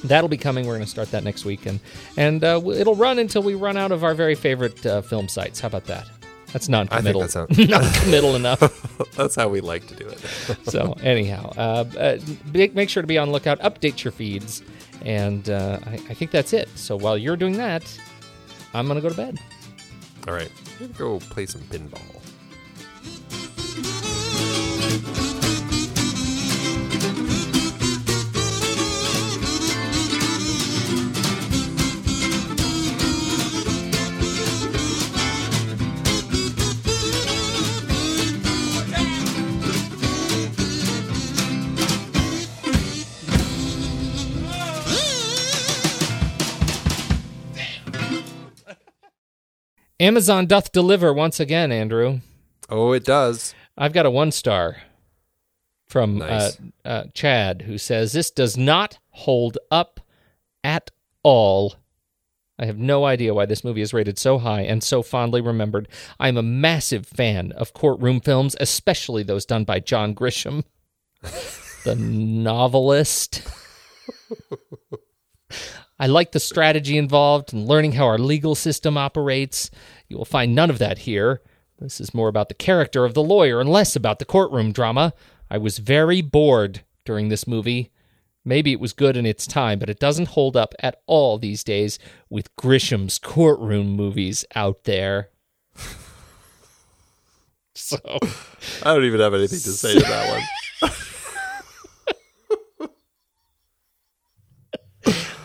[0.04, 0.66] that'll be coming.
[0.66, 1.80] We're going to start that next week, and
[2.18, 5.60] and uh, it'll run until we run out of our very favorite uh, film sites.
[5.60, 6.19] How about that?
[6.52, 7.20] That's non-committal.
[7.22, 8.60] that sounds- non-committal enough.
[9.16, 10.18] That's how we like to do it.
[10.64, 12.18] so anyhow, uh, uh,
[12.52, 13.60] make, make sure to be on lookout.
[13.60, 14.62] Update your feeds,
[15.04, 16.68] and uh, I, I think that's it.
[16.76, 17.82] So while you're doing that,
[18.74, 19.38] I'm gonna go to bed.
[20.28, 20.50] All right,
[20.80, 22.19] I'm gonna go play some pinball.
[50.10, 52.18] Amazon doth deliver once again, Andrew.
[52.68, 53.54] Oh, it does.
[53.78, 54.78] I've got a one star
[55.86, 56.58] from Nice.
[56.84, 60.00] uh, uh, Chad who says this does not hold up
[60.64, 60.90] at
[61.22, 61.76] all.
[62.58, 65.86] I have no idea why this movie is rated so high and so fondly remembered.
[66.18, 70.64] I'm a massive fan of courtroom films, especially those done by John Grisham,
[71.84, 73.48] the novelist.
[76.00, 79.70] I like the strategy involved and learning how our legal system operates.
[80.08, 81.42] You will find none of that here.
[81.78, 85.12] This is more about the character of the lawyer and less about the courtroom drama.
[85.50, 87.90] I was very bored during this movie.
[88.46, 91.62] Maybe it was good in its time, but it doesn't hold up at all these
[91.62, 91.98] days
[92.30, 95.28] with Grisham's courtroom movies out there.
[97.74, 97.98] so
[98.82, 100.42] I don't even have anything to say to that one.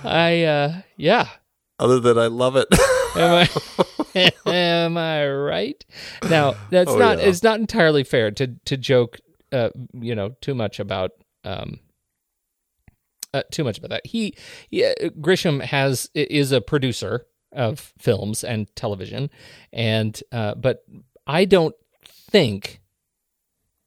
[0.06, 1.28] I uh yeah.
[1.80, 2.68] Other than I love it.
[3.16, 3.48] Am
[4.16, 5.84] I am I right?
[6.30, 7.26] Now that's Oh, not yeah.
[7.26, 9.20] it's not entirely fair to to joke
[9.52, 11.12] uh you know too much about
[11.44, 11.80] um
[13.34, 14.06] uh, too much about that.
[14.06, 14.34] He,
[14.70, 19.30] yeah, Grisham has is a producer of films and television,
[19.74, 20.86] and uh, but
[21.28, 21.76] I don't
[22.06, 22.80] think,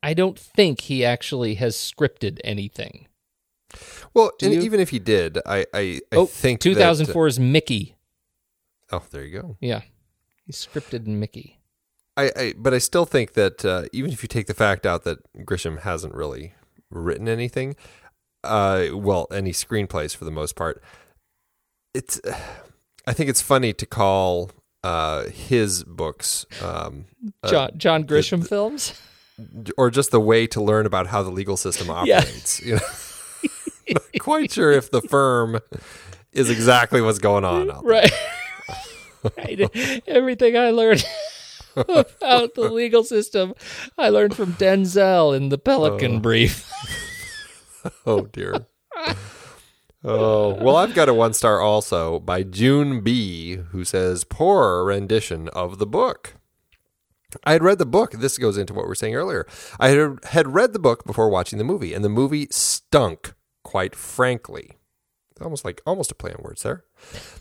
[0.02, 3.07] I don't think he actually has scripted anything.
[4.18, 4.60] Well, Do and you?
[4.62, 7.96] even if he did, I I, I oh, think that- 2004's Mickey.
[8.92, 9.56] oh, there you go.
[9.60, 9.82] Yeah,
[10.44, 11.60] he scripted Mickey.
[12.16, 15.04] I, I but I still think that uh, even if you take the fact out
[15.04, 16.54] that Grisham hasn't really
[16.90, 17.76] written anything,
[18.42, 20.82] uh, well, any screenplays for the most part,
[21.94, 22.20] it's.
[23.06, 24.50] I think it's funny to call
[24.84, 27.06] uh, his books, um,
[27.42, 29.00] uh, John John Grisham films.
[29.78, 32.18] or just the way to learn about how the legal system Yeah.
[32.18, 32.60] operates.
[32.60, 32.80] You know,
[33.94, 35.60] not quite sure if the firm
[36.32, 37.70] is exactly what's going on.
[37.70, 37.90] Out there.
[38.02, 38.12] Right.
[39.36, 40.02] right.
[40.06, 41.04] Everything I learned
[41.76, 43.54] about the legal system,
[43.96, 46.20] I learned from Denzel in the Pelican Oh.
[46.20, 46.70] Brief.
[48.04, 48.66] Oh dear.
[50.04, 55.48] Oh well, I've got a one star also by June B, who says poor rendition
[55.50, 56.34] of the book.
[57.44, 58.12] I had read the book.
[58.12, 59.46] This goes into what we were saying earlier.
[59.78, 63.34] I had, had read the book before watching the movie, and the movie stunk.
[63.64, 64.78] Quite frankly,
[65.40, 66.84] almost like almost a play on words there.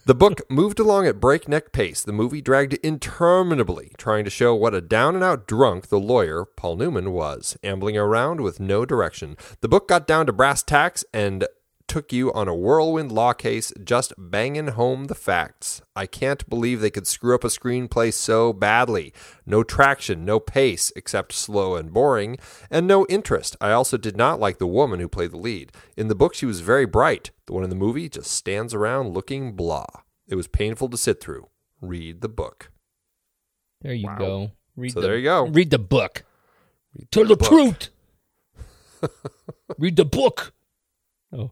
[0.06, 2.04] The book moved along at breakneck pace.
[2.04, 6.46] The movie dragged interminably, trying to show what a down and out drunk the lawyer,
[6.46, 9.38] Paul Newman, was, ambling around with no direction.
[9.62, 11.48] The book got down to brass tacks and
[11.88, 15.82] took you on a whirlwind law case, just banging home the facts.
[15.96, 19.14] I can't believe they could screw up a screenplay so badly.
[19.46, 22.38] No traction, no pace, except slow and boring,
[22.70, 23.56] and no interest.
[23.62, 25.72] I also did not like the woman who played the lead.
[25.96, 27.32] In the book, she was very bright.
[27.46, 29.88] The one in the movie just stands around looking blah.
[30.28, 31.48] It was painful to sit through.
[31.82, 32.72] Read the book.
[33.82, 34.52] There you go.
[34.76, 35.46] Read So the, there you go.
[35.48, 36.24] Read the book.
[37.12, 37.48] Tell the book.
[37.48, 37.90] truth.
[39.78, 40.54] read the book.
[41.32, 41.52] Oh,